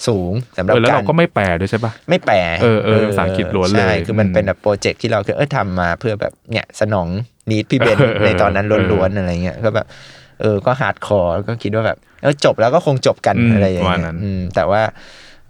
[0.08, 7.08] สูงสำหรับเออแล้วกาเรารก็ไม่แปลด้วยใช่ปะไม่แปลเออเออภาษาอังกฤษล้วนเลยใช่คือมันอืมเป็นแบบโปรเจกต์ที่เราคือเออทำมาเพื่อแบบเนี่ยสนอง
[7.50, 9.88] need พี่เบนซ์เออเออในตอนนั้นล้วนๆอะไรเงี้ยก็แบบ
[10.42, 14.84] เออก็ hardcore ก็คิดว่าแบบเออจบแล้วก็คงจบกันอืมอะไรอย่างประมาณเงี้นั้นอืมแต่ว่า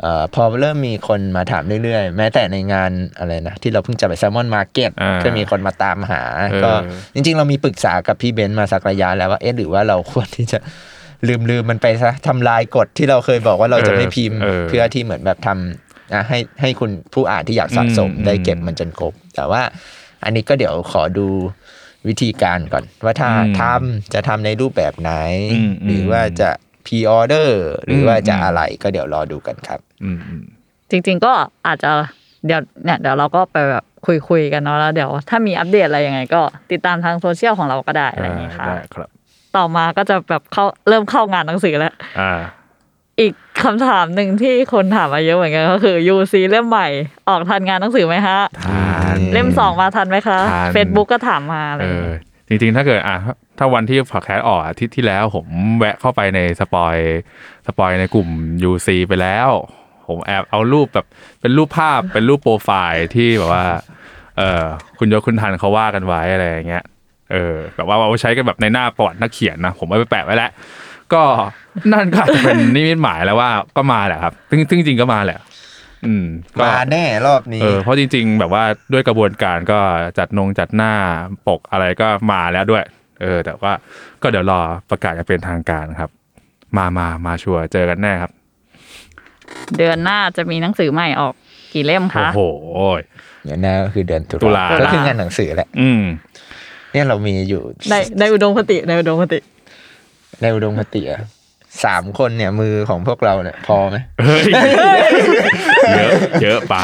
[0.01, 6.71] เอ่อพอเริ่มมีคนมาถามเรื่อยๆ แม้แต่ในงานอะไรนะ ที่เราเพิ่งจะไป Salmon Market อ่าก็มีคนมาตามหาเออก็
[7.13, 10.59] จริง ๆ เรามีปรึกษากับพี่เบนซ์มาสักระยะแล้วว่าเอ๊ะหรือว่าเราควรที่จะ
[11.27, 19.61] ลืมลืมมันไปซะทำลายกฎที่เราเคยบอกว่าเราจะไม่พิมพ์เออเพื่อที่เหมือนแบบทำนะให้ให้คุณผู้อ่านที่อยากสะสมอืมได้เก็บมันจนครบ แต่ว่า
[20.23, 21.27] อันนี้ก็เดี๋ยวขอดู
[22.07, 25.11] วิธีการก่อน ว่าถ้าอืมทำจะทำในรูปแบบไหน
[25.53, 26.49] อืมหรือว่าจะ
[26.85, 30.43] พ r ออเดอร์หรือว่าจะอะไรก็เดี๋ยวรอดูกันครับอืมอืม
[30.91, 31.33] จริง ๆ ก็
[31.67, 31.91] อาจจะ
[32.45, 39.09] เดี๋ยวเนี่ยเดี๋ยวเราก็ไปแบบคุยคุยๆกันเนาะแล้วเดี๋ยวถ้ามีอัปเดตอะไรยังไง ก็ติดตามทางโซเชียลของเราก็ได้อะไรอย่างนี้ค่ะได้ครับ
[39.57, 41.93] ต่อมาก็จะแบบเข้าเริ่มเข้างานหนังสือแล้ว
[43.19, 46.87] อ่าอีกคำถามหนึ่งที่คนถามมาเยอะเหมือนกันก็คือ UC เล่มใหม่
[47.29, 53.17] ออกทันงานหนังสือไหมฮะทันอืมเล่มสองมาทันไหมคะ ทัน Facebook ก็ถามมาอะไรเออย่างอเงี้ยจริงๆ ถ้าเกิดอะ
[53.57, 55.45] ถ้าวันที่พอดแคสต์ออกอาทิตย์ที่แล้วผม
[55.77, 58.27] แวะเข้าไปใน spoil spoil ในกลุ่ม
[58.69, 59.49] UC ไปแล้ว
[60.07, 61.05] ผมแอบเอารูปแบบ
[61.41, 63.65] เป็นรูปภาพเป็นรูปโปรไฟล์ที่แบบว่า
[64.37, 64.65] เออ
[64.99, 66.83] คุณยศคุณทันเขาว่ากันไว้อะไรอย่างเงี้ย
[67.31, 70.51] เออแบบว่าเอาไว้ใช้กันแบบในหน้าประวัตินักเขียนนะ ผมเอาไปแปะไว้แล้ว
[71.13, 71.23] ก็
[71.93, 75.39] นั่นก็อาจจะเป็นนิมิตหมายแล้วว่าก็มาแหละครับซึ่งซึ่งจริงก็มาแหละ
[76.05, 79.79] อืมก็มาแน่รอบนี้ เออเพราะจริง ๆ แบบว่าด้วยกระบวนการก็
[80.17, 80.93] จัดนงจัดหน้า
[81.47, 82.83] ปกอะไรก็มาแล้วด้วย
[83.21, 83.73] เออ แต่ว่า
[84.21, 86.09] ก็เดี๋ยวรอประกาศอย่างเป็นทางการครับ
[86.77, 88.31] มามามาชัวร์เจอกันแน่ครับ
[89.77, 91.33] เดือนหน้าจะมีหนังสือใหม่ออก
[91.73, 92.41] กี่เล่มโอ้คะโห
[93.43, 96.03] เดี๋ยวหน้าก็คือเดือนตุตุลาก็คืองานหนังสือแหละ อืม
[96.91, 99.39] เนี่ยเรามีอยู่ในในอุดมคติในอุดมคติ
[100.41, 101.21] ในอุดมคติอะ
[101.85, 104.43] สามคนเนี่ยมือของพวกเราเนี่ยพอไหมเฮ้ย
[105.95, 106.11] เยอะ
[106.43, 106.75] เยอะไป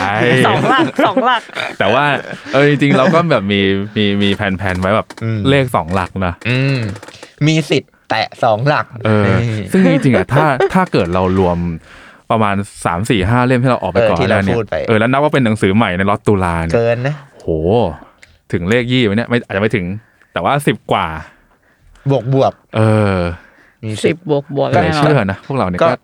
[0.47, 1.41] สองหลักสองหลัก
[1.79, 2.05] แต่ว่า
[2.53, 3.61] เออจริงๆเราก็แบบมี
[3.97, 6.77] มีมีแผนๆไว้แบบอืมเลขสองหลักนะอืม
[7.47, 11.57] มีสิทธิ์แตะสองหลักเออนี่ซึ่งจริงๆอะถ้าถ้าเกิดเรารวม
[12.31, 12.55] ประมาณ
[12.85, 17.47] สามสี่ห้าเล่มที่เราออกไปเออก่อนที่แล้เราวเนี่ยพูดไปเออแล้วนับว่าเป็นหนังสือใหม่ในล็อตตุลาเนี่ยเกินนะโห
[18.51, 19.85] ถึงเลขยี่ไหมเนี่ยไม่อาจจะไม่ถึง
[20.33, 21.07] แต่ว่าสิบกว่า
[22.09, 22.81] บวกบวกเอ
[23.17, 23.19] อ
[23.83, 25.95] มีสิบบวกบวกก็แน่นอเชื่อนนะพวกเราเนี่ยก็ ก็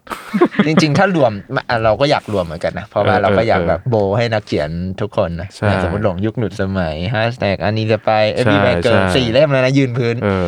[0.67, 1.31] จริง ๆ ถ้ารวม
[1.69, 4.69] อะเราก็อยากรวมเหมือนกันนะ เพราะว่าเออเราก็อยากเออแบบโบให้นักเขียน
[5.01, 10.47] ทุกคนนะใช่สมมติหลงยุคหนุดสมัยฮ s แท็กอันนี้จะไปเอใช่พีแมเกินใช่ สี่เล่มแล้วนะยืนพื้นเออ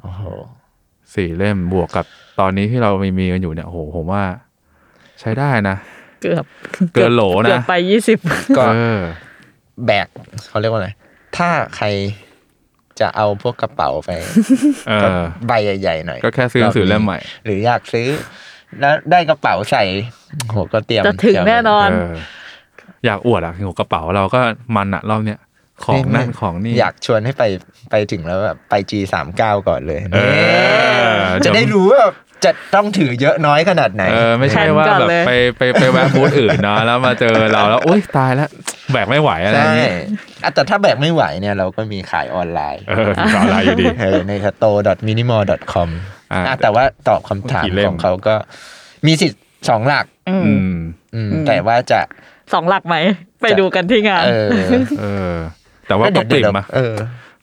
[0.00, 0.22] โอ้โห
[1.14, 2.06] สี่เล่มบวกกับ
[2.40, 4.22] ตอนนี้ที่เรามีมีกันอยู่เนี่ยโหผมว่า
[5.20, 5.76] ใช้ได้นะ
[6.22, 6.44] เกือบ
[6.94, 8.18] เกินโหลนะ เกือบไปยี่สิบ
[8.58, 9.00] ก็เออ
[9.86, 10.06] แบก
[10.48, 10.90] เขาเรียกว่าอะไร
[11.36, 11.86] ถ้าใคร
[13.00, 14.10] จะเอาพวกกระเป๋าไป
[14.88, 18.08] เอก็อใบใหญ่ๆหน่อย ก็แค่ซื้อหนังสือเล่มใหม่ หรืออยากซื้อ
[18.80, 19.82] แล้วได้กระเป๋าใส่
[20.50, 22.14] โหก็เตรียมจะถึงแน่นอนเออ
[23.06, 24.40] อยากอวดอะหัวกระเป๋าเราก็
[24.76, 25.38] มันอะรอบเนี้ย
[25.84, 27.44] ของนั่นของนี่ อยากชวนให้ไป
[27.90, 30.18] ไปถึงแล้วแบบไป G สามเก้าก่อนเลยเอ
[31.14, 32.02] อจะได้รู้ว่า
[32.44, 38.48] จะต้องถือเยอะน้อยขนาดไหนเออไม่ใช่แผนว่าก่อนแบบเลยไปไปไปแวะบูธอื่นเนาะแล้วมาเจอเราแล้วอุ้ยตายแล้ว
[38.92, 39.88] แบกไม่ไหวอะไรอใช่ย่างงี้
[40.42, 45.88] อะแต่ถ้าแบกไม่ไหวเนี่ยเราก็มีขายออนไลน์เออสอนอะไรอยู่ดีเออใน store.minimal.com
[46.32, 48.34] อ่าอะแต่ว่าตอบคำถามกี่เล่มของเขาก็
[49.06, 50.74] มีสิทธิ์สองหลักอืมอืม
[51.14, 52.00] อืมแต่ว่าจะ
[52.52, 52.96] สองหลักไหม
[53.42, 54.48] ไปดูกันที่งาน เออ
[55.00, 55.34] เออ
[55.90, 56.94] แต่ว่าก็เดี๋ยปิ่มเดี๋ยวอะเออ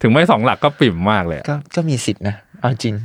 [0.02, 2.96] ถึงไม่สองหลักก็ปิ่มมากเลยอะก็ก็มีสิทธิ์นะเอาจริง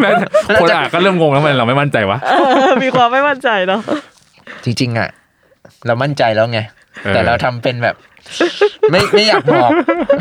[0.00, 0.26] แม้แต่
[0.60, 2.18] คนอ่านก็เริ่มงงแล้วทำไมันเราไม่มั่นใจวะ
[2.84, 3.80] มีความไม่มั่นใจเนาะ
[4.64, 5.08] จริง ๆ อะ
[5.86, 6.58] เรามั่นใจแล้วไง
[7.04, 7.96] เออแต่เราทำเป็นแบบ
[8.90, 9.70] ไม่ไม่อยากบอก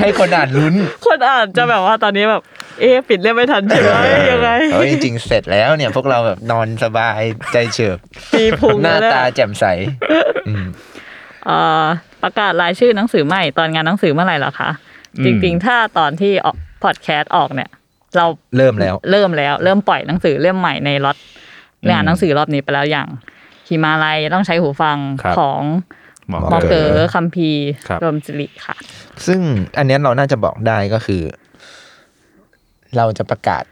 [0.02, 2.41] ให้คนอ่านลุ้น คนอ่านจะแบบว่าตอนนี้แบบ
[2.80, 3.91] เอ๊ะปิดเล่มไม่ทันใช่ไหม
[4.32, 7.21] ยังไงเออจริงๆเสร็จแล้วเนี่ย พวกเราแบบนอนสบาย
[7.54, 7.97] ใจเฉิบ
[8.38, 9.65] มีพุงหน้าแล้วตาเนี่ยแจ่มใส
[10.47, 10.65] อืม
[11.45, 11.86] เอ่อ
[12.23, 14.69] ประกาศรายชื่อหนังสือใหม่ตอนงานหนังสือเมื่อไหร่เหรอคะ
[15.17, 17.69] อืมจริงๆ ถ้าตอนที่ออกพอดแคสต์ออกเนี่ย
[18.17, 18.25] เรา
[18.58, 21.17] เริ่มแล้ว เริ่มแล้ว เริ่มปล่อยหนังสือเล่มใหม่ในล็อต
[21.82, 23.08] เรื่องอ่านหนังสือรอบนี้ไปแล้วอย่าง
[23.67, 25.62] ฮิมาลัยต้องใช้หูฟังครับของ
[26.30, 28.75] หมอหมอเก๋เก๋อคัมภีร์ครับรวมสิริค่ะ
[29.25, 29.39] ซึ่ง
[29.77, 31.23] อันเนี้ยเราน่าจะบอกได้ก็คือ
[32.97, 33.63] เราจะประกาศ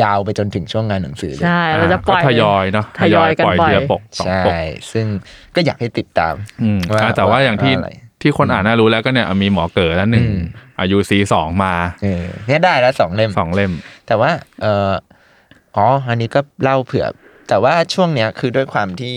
[0.00, 4.54] ยาวไปจนถึงช่วงงานหนังสือเลยใช่เราจะปล่อยก็ทยอยเนาะทยอยกันปล่อยปล่อยทีละปกสองใช่ปก
[4.92, 5.06] ซึ่ง
[5.54, 7.90] ก็อยากให้ติดตามอืมว่าอ่าแต่ว่าอย่างที่ว่าอะไร
[8.22, 10.40] ที่คนอ่านน่ารู้แล้วก็เนี่ยมีหมอเก๋แล้วหนึ่งอืม
[10.80, 13.72] อายุซีสองมาเออเนี่ยได้แล้วสองเล่มสองเล่ม
[14.06, 14.30] แต่ว่า
[14.62, 14.92] เออ
[15.76, 17.06] อ๋ออันนี้ก็เล่าเผื่อ
[17.48, 19.14] แต่ว่าช่วงเนี้ยคือด้วยความที่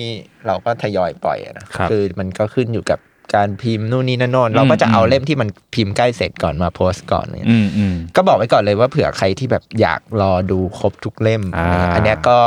[0.48, 3.00] เราก็ทยอยปล่อยอะนะครับอมันก็ขึ้นอยู่กับ
[3.36, 12.38] การพิมพ์นู่นนี่นั่นโน่นเราก็จะเอาอืมเล่มที่มันพิมพ์ใกล้เสร็จก่อนมาโพสต์ก่อนเนี่ยอืมอืมก็บอกไว้ก่อนเลยว่าเผื่อใครที่แบบอยากรอดูครบทุกเล่มอ่าอันเนี้ยก็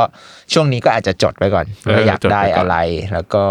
[0.53, 2.77] ช่วงนี้ก็อาจจะจดไว้ก่อนเออว่าอยากจดไว้ได้ก่อนอะไร
[3.13, 3.43] แล้วก็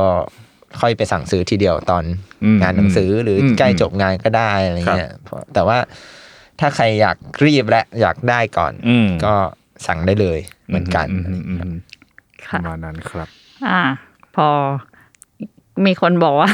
[0.81, 2.05] ค่อยไปสั่งซื้อทีเดียวตอน
[2.45, 5.79] อืมงานหนังสือหรืออืมใกล้จบงานก็ได้อะไรเงี้ยเพราะแต่ว่า
[6.61, 9.35] ถ้าใครอยากรีบและอยากได้ก่อนอืมก็
[9.87, 13.29] สั่งได้เลยเหมือนกันอืมอืมอืมปค่ะประมาณนั้นครับ
[13.69, 13.83] อ่า
[14.37, 14.49] พอ
[15.87, 16.51] มีคนบอกว่า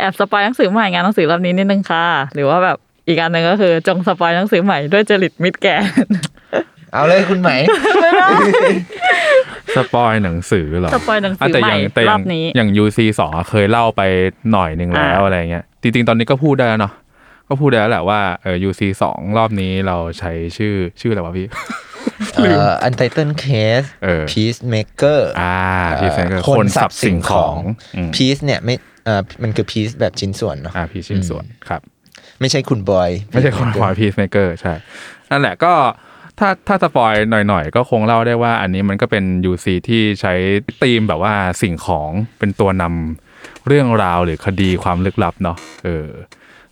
[0.00, 2.76] แอบ spoil หนังสือใหม่งานหนังสือรอบนี้นิดนึงค่ะ หรือว่าแบบ
[3.08, 5.84] อีกอันหนึ่งก็คือจง spoil หนังสือใหม่ด้วยจริตมิดแกน
[6.92, 7.50] เอาเลยคุณไหม
[9.76, 14.02] สปอยหนังสือเหรอสปอยหนังสือแต่ใหม่อย่างแต่อรย่าองบนี้อย่าง UC สองอะเคยเล่าไป
[14.52, 16.92] หน่อยหนึ่งแล้วอ่าอะไรเงี้ยจริงๆตอนนี้ก็พูดได้แล้วเนาะ
[17.48, 21.46] ก็พูดได้แล้วแหละว่าเออ UC สองรอบนี้เราใช้ชื่อชื่ออะไรวะพี่
[22.36, 25.56] เอ่อ Untitled Case เออ Peacemaker อ่า
[25.90, 27.56] เอ่อพี่เซนก็คนสับสิ่งของ
[27.96, 31.80] อืม Piece เนี่ยไม่เอ่อมันคือ piece แบบชิ้นส่วนเนาะอ่าพี่ชิ้นส่วนครับ
[32.40, 34.74] ไม่ใช่คุณบอย ไม่ใช่คนควาย Peacemaker ใช่
[35.30, 35.72] นั่นแหละก็
[36.38, 40.34] ถ้าถ้า spoil หน่อยๆ ก็คงเล่าได้ว่าอันนี้มันก็เป็น UC ที่ใช้
[40.82, 46.08] ธีมแบบว่าสิ่งของเป็นตัวนำเรื่องราวหรือคดีความลึกลับเนาะเออ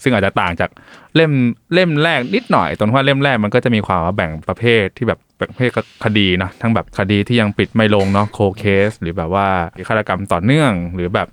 [0.03, 0.71] ซึ่งอาจจะต่างจาก
[1.15, 1.33] เล่ม
[1.75, 5.71] เล่มแรกนิดหน่อยตรงที่ว่าเล่มแรกมันก็จะมีความว่าแบ่งประเภทที่แบบแบ่งประเภท
[6.05, 9.47] คดีนะทั้งแบบคดีที่ยังปิดไม่ลงเนาะ cold case หรือแบบว่า
[9.89, 11.29] ฆาตกรรมต่อเนื่อง หรือแบบ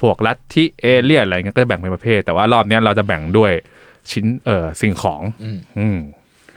[0.00, 3.52] พวกลัทธิเอเลี่ยนอะไรเงี้ยก็จะแบ่งเป็นประเภท แต่ว่ารอบเนี้ยเราจะแบ่งด้วย
[4.10, 5.22] ชิ้นเอ่อสิ่งของ
[5.78, 5.98] อืม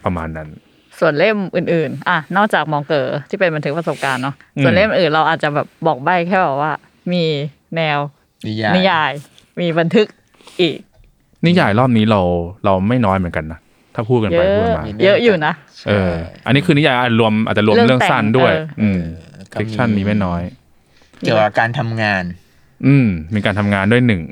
[0.06, 0.48] ประมาณนั้น
[1.00, 6.72] ส่วนเล่มอื่นๆ อะ นอกจากมองเก๋อที่เป็นบันทึกประสบการณ์เนาะอืมส่วนเล่มอื่นเราอาจจะแบบบอกใบ้แค่แบบว่า
[7.14, 7.24] มี
[7.76, 8.00] แนว
[8.48, 9.12] นิยายนิยาย
[9.60, 10.08] มีบันทึก
[10.62, 10.78] อีก
[11.46, 12.22] นิยายรอบนี้เรา
[12.66, 13.60] เราไม่น้อยเหมือนกันนะ
[13.96, 15.54] ถ้าพูดกันเยไปอะพูดมามีเยอะอยู่นะ
[15.88, 16.12] เออ
[16.46, 19.00] อันนี้คือนิยายอาจรวมอาจจะรวมเรื่เรื่อองงสั้นแต่งด้วยเอออือืม
[19.54, 20.42] ก็ fiction มีไม่น้อย
[21.20, 22.24] เกี่ยวกับการทำงาน
[22.86, 24.24] อืม มีการทำงานด้วยหนึ่ง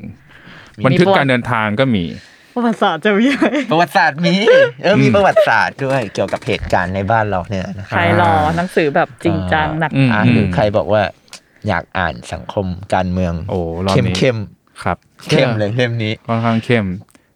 [0.78, 2.04] มีบันทึกการเดินทางก็มี
[2.54, 4.34] ประวัติศาสตร์จะมีไหมประวัติศาสตร์มี
[4.82, 11.02] เออมีประวัติศาสตร์ด้วยเกี่ยวกับเหตุการณ์ในบ้านเราเนี่ยนะใครรอหนังสือแบบจริงจังหนักอืมอ่าหรือใครบอกว่า
[11.68, 14.38] อยากอ่านสังคมการเมือง โอ้รอบเข้มนี้เข้ม
[14.82, 16.84] ครับๆเข้มเลยเล่มนี้ค่อนข้างเข้ม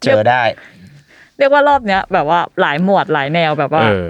[0.03, 0.43] เจอได้
[1.37, 4.05] เรียกว่ารอบเนี้ย แบบว่าหลายหมวดหลายแนวแบบว่าเออ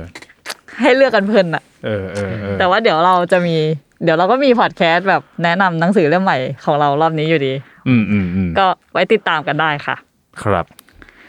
[0.81, 3.57] ให้เลือกกันเพลินอะเออเออเออแต่ว่าเดี๋ยวเราจะมี
[4.03, 7.53] เดี๋ยวเราก็มีพอดแคสต์แบบแนะนำหนังสือเล่มใหม่ของเรารอบนี้อยู่ดี
[7.87, 9.95] อืมอืมอืมก็ไว้ติดตามกันได้ค่ะ
[10.43, 10.65] ครับ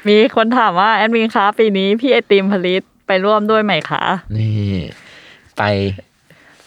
[0.09, 4.03] มีคนถามว่าแอดมินคะปีนี้พี่ไอติมผลิตไปร่วมด้วยไหมคะ
[4.37, 4.75] นี่
[5.59, 5.63] ไป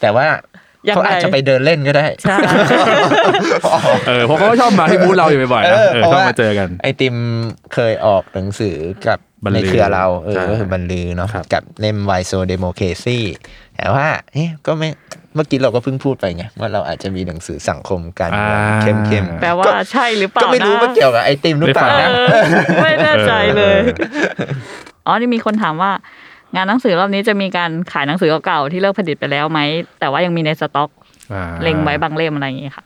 [0.00, 0.26] แต่ว่า
[0.88, 2.36] ยังไงเขาอาจจะไปเดินเล่นก็ได้ใช่
[4.08, 7.16] เออเพราะเขาก็ชอบมาที่บูธเราอยู่บ่อยๆนะเออเออเพราะชอบว่ามาเจอกัน ไอติม
[7.74, 13.18] เคยออกหนังสือกับบรรลืในอเครือเราเออใช่ก็คือบรรลือเนาะครับกับเล่ม Why So Democracy
[13.76, 14.88] แต่ว่าเอ๊ะก็ไม่
[15.36, 22.42] เมื่อกี้เราก็เพิ่งพูดไปไงว่าเราอาจจะมีหนังสือสังคมการเมืองเข้มเข้มๆแปลว่าใช่หรือเปล่าก็ไม่รู้นะว่าเกี่ยวกับไอติมหรือเปล่าได้นะฟังเออ
[22.82, 23.78] ไม่แน่ใจเลย
[25.06, 25.90] อ๋อนี่มีคนถามว่า
[26.54, 29.60] งานหนังสือรอบนี้จะมีการขายหนังสือเก่าๆที่เลิกผลิตไปแล้วไหม
[30.00, 30.90] แต่ว่ายังมีในสต็อก
[31.32, 32.84] อ่าเล็งไว้บางเล่มอะไรอย่างงี้ค่ะ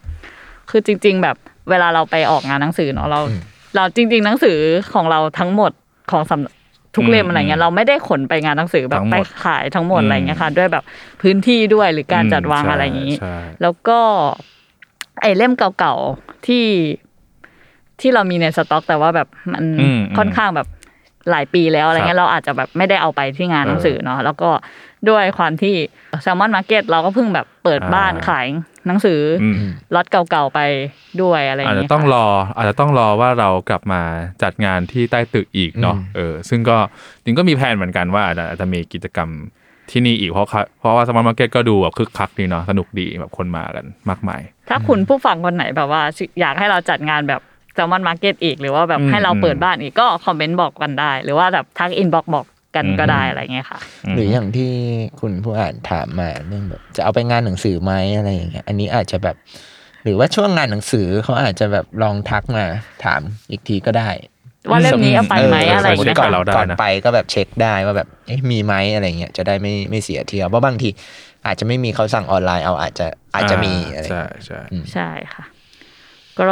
[0.71, 1.37] คือจริง ๆ แบบ
[1.71, 3.41] เวลาเราไปออกงานหนังสือเนาะเราอืม
[3.77, 4.59] เราจริง ๆ หนังสือ
[4.95, 5.73] ของเราทั้งหมด
[6.11, 6.60] ของสำ
[6.97, 10.85] ทุกเล่มอะไรเงี้ยเราไม่ได้ขนไปงานหนังสือแบบทั้งหไปมดขายทั้งหมดอะไรเงี้ยค่ะด้วยแบบ
[11.23, 13.99] พื้นที่ด้วยหรือการจัดวางใช่อะไรอย่างงี้ใช่แล้วก็
[15.23, 16.67] ไอเล่มเก่าๆที่
[18.01, 20.69] ที่เรามีในสต็อก แต่ว่าแบบมันอืมค่อนข้างแบบ
[21.31, 24.51] หลายปีแล้วอะไรเงี้ยเราอาจจะแบบไม่ได้เอาไปที่งานหนังสือเนาะแล้วก็
[25.09, 25.75] ด้วยความที่
[26.23, 28.47] แซลมอนมาร์เก็ตเราก็เพิ่งแบบ เปิดอ่าบ้านขาย
[28.87, 30.61] หนังสือออืมล็อตเก่าๆไป
[31.23, 34.03] ด้วยอะไรอาจเงี้จะยต้องค่ะรอ อาจจะต้องรอว่าเรากลับมา
[34.43, 36.77] จัดงานที่ใต้ตึกอีกเนาะอืมเออ ซึ่งก็
[37.25, 39.29] จริงก็มีแผนเหมือนกันว่าอาจจะอาจจะมีกิจกรรม
[39.91, 46.03] ที่นี่อีกเพราะเขาเพราะว่า Salmon Market ก็ดูแบบคึกคักดีเนาะสนุกดีแบบคนมากันมากมาย ถ้าคุณผู้ฟังคนไหนแบบว่า
[46.41, 47.41] อยากให้เราจัดงานแบบ
[47.75, 52.47] Salmon Market อีก หรือว่าแบบอืมให้เราเปิดบ้านอีกก็ comment บอกกันได้ หรือว่าแบบทัก inbox บอก
[52.77, 53.79] กันก็ได้อะไรเงี้ยค่ะ
[54.15, 54.71] หรืออย่างที่
[55.21, 59.37] คุณผู้อ่านถามมาเรื่องแบบจะเอาไปงานหนังสือไหมอะไรอย่างเงี้ยอันนี้อาจจะแบบ
[60.05, 62.65] หรือว่าช่วงงานหนังสือเขาอาจจะแบบลองทักมา
[63.05, 64.11] ถามอีกทีก็ได้
[64.71, 70.89] ว่าเล่มนี้เอาไปไหมเอะไรอย่างสมเงี้มุยติก่อนเราค่ะได้ก่อนนะไปก็แบบเช็คได้ว่าแบบเอ๊ะมีไหมอะไรเงี้ยจะได้ไม่ไม่เสียเที่ยวเพราะบางที
[71.47, 74.61] อาจจะไม่มีเขาสั่งออนไลน์เอาอาจจะอาจจะมีอะไรใช่ใช่
[74.93, 75.45] ใช่ค่ะ
[76.39, 76.45] ก็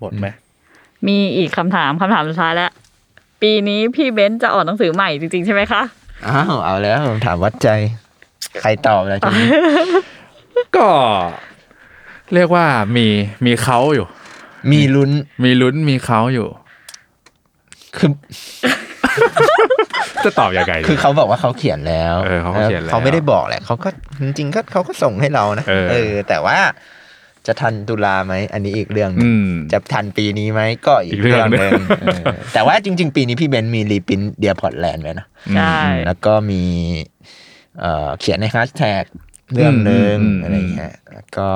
[0.00, 0.26] หมดไหม
[1.06, 2.70] มีอีกคำถามคำถามสุดท้ายแล้ว
[3.42, 5.82] ปีนี้พี่เบนซ์จะออกหนังสือใหม่จริงๆใช่ไหมคะ
[6.26, 7.68] อ้าวเอาแล้วถามวัดใจ
[8.60, 9.48] ใครตอบแล้วทีนี้
[10.76, 10.88] ก็
[12.34, 13.06] เรียกว่ามี
[13.46, 14.06] มีเขาอยู่
[14.72, 15.10] มีลุ้น
[15.44, 16.48] มีลุ้นมีเขาอยู่
[17.96, 18.10] คือ
[20.24, 23.88] จะตอบยังไงดี คือเขาบอกว่าเขาเขียนแล้วเออเขาก็เขียนแล้วเขาไม่ได้บอกแหละเขาก็
[24.22, 26.58] จริงๆก็เขาก็ส่งให้เรานะเออ แต่ว่า
[27.46, 32.22] จะทันตุลาไหมอันนี้อีกเรื่องหนึ่อืงมจะทันปีนี้ไหมก็อีอีกกเรื่เรื่อองงหนึ่งเออ
[32.54, 36.62] แต่ว่าจริง ๆ ปีนี้พี่เบนซ์มี reprint Dear Portland ไว้นะใช่แล้วก็มี
[37.80, 39.04] เอ่อเขียนในแฮชแท็ก
[39.54, 41.48] เรื่องหนึ่งอืมอืมอะไรเงี้ยแล้วก็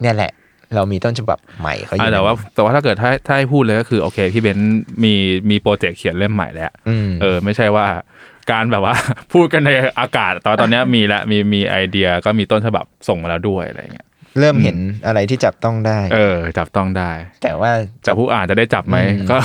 [0.00, 0.32] เนี่ยแหละ
[0.74, 4.68] เรามีต้นฉบับใหม่เขาออะยู่แต่ว่าแต่ว่าถ้าเกิดถ้าถ้าให้พูดเลยก็คือ โอเค พี่เบนซ์
[5.04, 5.14] มี
[5.50, 7.86] มี project เขียนเล่มใหม่แล้วอืมเออ ไม่ใช่ว่า
[8.50, 8.94] การแบบว่า
[9.32, 14.08] พูดกันในอากาศตอนตอนเนี้ยมีแล้วมีมีไอเดียก็มีต้นฉบับส่งมาแล้วด้วยอะไรเงี้ย
[14.40, 17.10] เริ่มเห็นอะไรที่จับต้องได้ เออ จับต้องได้
[17.42, 17.70] แต่ว่า
[18.06, 19.36] จะผู้อ่านจะได้จับไหมอืมก็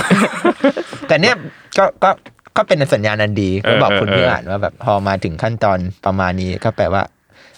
[1.08, 1.34] แต่เนี่ย
[1.78, 2.10] ก็ก็
[2.56, 7.02] ก็เป็นสัญญาณอันดีเอก็อบอกเออคุณเออผู้อ่านว่าแบบพอมาถึงขั้นตอนประมาณนี้ก็แปลว่า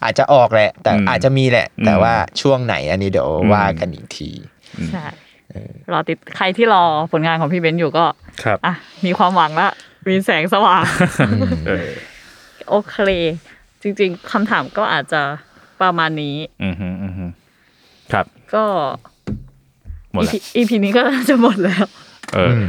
[0.05, 4.31] อาจจะออกแหละ แต่อืมอาจจะมีแหละ แต่อืมว่าช่วงไหนอันนี้เดี๋ยวอืมว่ากันอีกที
[4.92, 5.05] ใช่
[5.92, 8.05] รอติดใครที่รอผลงานของพี่เบนซ์อยู่ก็
[8.45, 8.75] ครับอะ
[9.07, 9.68] มีความหวังละ
[10.07, 10.85] มีแสงสว่าง
[11.66, 11.88] เออ
[12.68, 12.97] โอเค
[13.83, 15.23] จริง ๆคำถามก็อาจจะ
[15.83, 17.25] ประมาณนี้ อืมฮึอืมฮึ
[18.12, 18.64] ครับ ก็
[20.12, 21.85] หมดแล้ว EP EP นี้ก็น่าจะหมดแล้ว
[22.35, 22.64] เอออ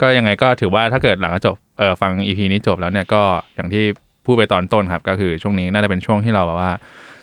[0.00, 3.22] ก็ยังไงก็ถือว่าถ้าเกิดหลังจากจบเออฟังอีพีนี้จบแล้วเนี่ยก็
[3.54, 3.84] อย่างที่
[4.26, 6.72] พูดไปตอนต้นครับ ก็คือช่วงนี้น่าจะเป็นช่วงที่เราแบบว่า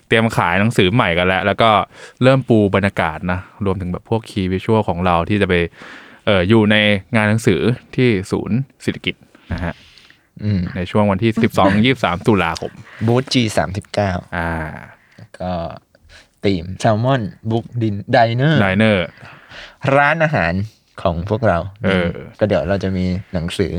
[0.08, 1.70] เตรียมขายหนังสือใหม่กันแล้ว แล้วก็
[2.24, 5.54] เริ่มปูบรรยากาศนะรวมถึงแบบพวก key visual ของเราที่จะไป
[6.26, 6.76] เอออยู่ใน
[7.16, 7.60] งานหนังสือ
[7.96, 9.16] ที่ศูนย์สิริกิติ์
[9.54, 9.74] นะฮะ
[10.44, 11.32] อืมในช่วงวันที่
[11.96, 12.72] 12 23 ตุลาคม
[13.08, 14.52] บูธ G สามสิบเก้าอ่า
[15.42, 15.52] ก็
[16.46, 19.08] theme Salmon Books Dinner Diner diner
[19.96, 20.54] ร้านอาหาร
[21.02, 23.72] ของพวกเรา เออ ก็เดี๋ยวเราจะมีหนังสือ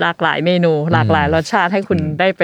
[0.00, 2.42] หลากหลายเมนู หลากหลายรสชาติให้คุณได้ไป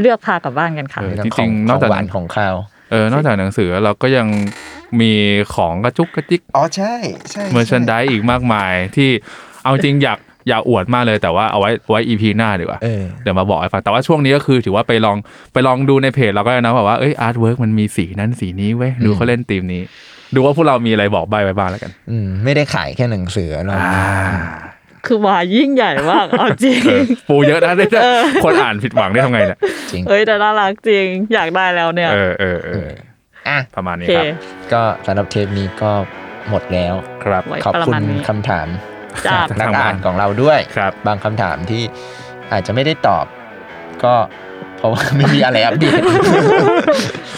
[0.00, 2.54] เลือกพากลับบ้านกันค่ะเออทั้จริงๆขนออกงจากหวานของข้าว
[2.90, 4.26] เออนอกจากหนังสือเราก็ยัง
[5.00, 5.12] มี
[5.54, 6.94] ของกระจุกกระจิกอ๋อใช่
[7.30, 9.10] ใช่เมอร์ชันดายอีกมากมายที่
[9.64, 15.16] เอาจริงอยาก อยากอวดมากเลยแต่ว่าเอาไว้ไว้ EP หน้าดีกว่าเออเดี๋ยวมาบอกให้ฟัง แต่ว่าช่วงนี้ก็คือถือว่าไปลอง
[15.52, 19.82] ไปลองดูในเพจเราก็ได้นะแบบว่าเอ้ยอาร์ตเวิร์กมันมีสีนั้นสีนี้เว้ยดูเขาเล่นธีมนี้
[20.34, 23.86] ดูว่าพวกเรามีอะไรบอกใบไว้บ้างแล้วกัน อืมไม่ได้ขายแค่หนังสือเราอ่า
[25.06, 27.86] คือวายยิ่งใหญ่มากเอาจริงเออปูเยอะนะได้
[28.44, 29.58] คนอ่านผิดหวังได้ทำไงเนี่ย
[29.92, 32.88] จริงเอ้ยแต่น่ารักจริงอยากได้แล้วเนี่ย เออเออเออ
[33.48, 34.26] อะประมาณโอนี้เคครับ
[34.72, 35.92] ก็สำหรับเทปนี้ก็
[36.50, 38.68] หมดแล้วครับไว้ขอบประคุณมาณนี้คำถาม
[39.26, 41.82] จากนักทางบ้าอ่านนของเราด้วยครับบางคำถามที่
[42.52, 43.26] อาจจะไม่ได้ตอบ
[44.04, 44.14] ก็
[44.78, 46.00] เพราะว่าไม่มีอะไรอัปเดต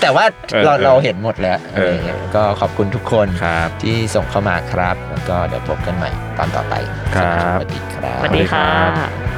[0.01, 6.75] แต่ว่าเออเราเออเราเห็นหมดแล้วเอออะไรเงี้ยก็ขอบคุณทุกคนครับที่ส่งเข้ามาครับ แล้วก็เดี๋ยวพบกันใหม่ตอนต่อไป
[7.15, 9.38] ครับสวัสดีครับสวัสดีค่ะสวัสดีครับ